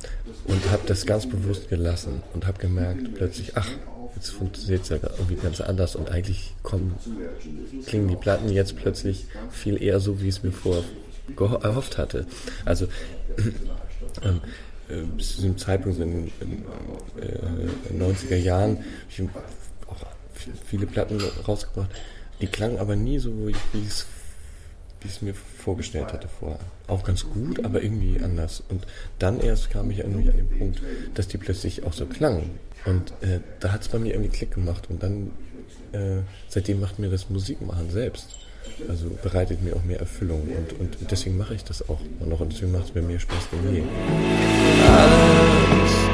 und 0.46 0.72
habe 0.72 0.84
das 0.88 1.06
ganz 1.06 1.28
bewusst 1.28 1.70
gelassen 1.70 2.24
und 2.34 2.48
habe 2.48 2.60
gemerkt 2.60 3.14
plötzlich, 3.16 3.56
ach, 3.56 3.70
jetzt 4.16 4.30
funktioniert 4.30 4.84
es 4.84 4.90
ja 4.90 4.98
irgendwie 5.18 5.36
ganz 5.36 5.62
anders 5.62 5.96
und 5.96 6.10
eigentlich 6.10 6.54
kommen, 6.64 6.96
klingen 7.86 8.08
die 8.08 8.16
Platten 8.16 8.50
jetzt 8.50 8.76
plötzlich 8.76 9.26
viel 9.52 9.82
eher 9.82 10.00
so, 10.00 10.22
wie 10.22 10.30
ich 10.30 10.38
es 10.38 10.44
mir 10.44 10.52
vorher 10.52 10.84
erhofft 11.62 11.98
hatte. 11.98 12.26
Also 12.66 12.88
ähm, 14.24 14.42
äh, 14.90 15.02
bis 15.18 15.30
zu 15.30 15.36
diesem 15.38 15.58
Zeitpunkt 15.58 16.00
in 16.00 16.32
den 16.40 16.66
äh, 17.22 17.94
90er 17.94 18.36
Jahren 18.36 18.78
habe 18.78 18.86
ich 19.10 19.22
auch 19.88 20.06
viele 20.66 20.86
Platten 20.86 21.22
rausgebracht. 21.48 21.90
Die 22.42 22.48
klangen 22.48 22.78
aber 22.78 22.96
nie 22.96 23.20
so, 23.20 23.48
wie 23.48 23.52
ich 23.52 23.88
es 23.88 24.06
wie 25.04 25.08
ich 25.08 25.16
es 25.16 25.22
mir 25.22 25.34
vorgestellt 25.34 26.14
hatte 26.14 26.28
vorher. 26.28 26.60
Auch 26.88 27.04
ganz 27.04 27.26
gut, 27.30 27.64
aber 27.64 27.84
irgendwie 27.84 28.20
anders. 28.24 28.64
Und 28.70 28.86
dann 29.20 29.40
erst 29.40 29.70
kam 29.70 29.92
ich 29.92 30.00
irgendwie 30.00 30.30
an 30.30 30.38
den 30.38 30.50
Punkt, 30.50 30.82
dass 31.14 31.28
die 31.28 31.38
plötzlich 31.38 31.86
auch 31.86 31.94
so 31.94 32.06
klangen. 32.06 32.52
Und 32.86 33.12
äh, 33.22 33.40
da 33.60 33.72
hat 33.72 33.82
es 33.82 33.90
bei 33.90 34.00
mir 34.00 34.14
irgendwie 34.14 34.30
Klick 34.30 34.52
gemacht 34.52 34.90
und 34.90 35.04
dann 35.04 35.32
äh, 35.94 36.22
seitdem 36.48 36.80
macht 36.80 37.00
mir 37.00 37.10
das 37.10 37.30
Musikmachen 37.30 37.90
selbst. 37.90 38.36
Also 38.88 39.10
bereitet 39.22 39.62
mir 39.62 39.76
auch 39.76 39.84
mehr 39.84 40.00
Erfüllung 40.00 40.42
und, 40.42 40.80
und 40.80 41.12
deswegen 41.12 41.38
mache 41.38 41.54
ich 41.54 41.64
das 41.64 41.88
auch 41.90 42.00
noch 42.26 42.40
und 42.40 42.54
deswegen 42.54 42.72
macht 42.72 42.86
es 42.86 42.96
mir 42.96 43.02
mehr 43.02 43.20
Spaß 43.20 43.50
denn 43.52 43.76
je. 43.76 43.84
Alles 44.88 46.13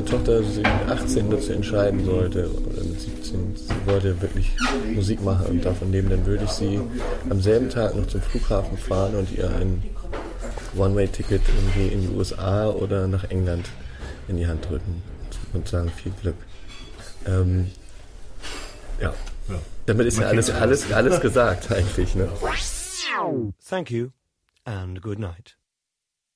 meine 0.00 0.10
Tochter 0.10 0.42
sich 0.42 0.56
mit 0.56 0.88
18 0.88 1.30
dazu 1.30 1.52
entscheiden 1.52 2.04
sollte, 2.04 2.50
oder 2.50 2.84
mit 2.84 3.00
17, 3.00 3.56
sie 3.56 3.74
wollte 3.84 4.20
wirklich 4.22 4.50
Musik 4.94 5.22
machen 5.22 5.46
und 5.46 5.64
davon 5.64 5.92
leben, 5.92 6.08
dann 6.08 6.24
würde 6.24 6.44
ich 6.44 6.50
sie 6.50 6.80
am 7.28 7.40
selben 7.40 7.68
Tag 7.68 7.94
noch 7.94 8.06
zum 8.06 8.22
Flughafen 8.22 8.78
fahren 8.78 9.14
und 9.16 9.30
ihr 9.36 9.50
ein 9.50 9.82
One-Way-Ticket 10.76 11.42
irgendwie 11.48 11.92
in 11.92 12.02
die 12.02 12.08
USA 12.16 12.70
oder 12.70 13.08
nach 13.08 13.24
England 13.24 13.68
in 14.28 14.38
die 14.38 14.46
Hand 14.46 14.68
drücken 14.68 15.02
und 15.52 15.68
sagen 15.68 15.90
viel 15.90 16.12
Glück. 16.22 16.36
Ähm, 17.26 17.70
ja. 19.00 19.12
ja. 19.48 19.58
Damit 19.84 20.06
ist 20.06 20.18
ja 20.18 20.28
alles, 20.28 20.50
alles, 20.50 20.90
alles 20.92 21.20
gesagt 21.20 21.70
eigentlich. 21.72 22.14
Ne? 22.14 22.28
Thank 23.68 23.90
you 23.90 24.10
and 24.64 25.02
good 25.02 25.18
night. 25.18 25.59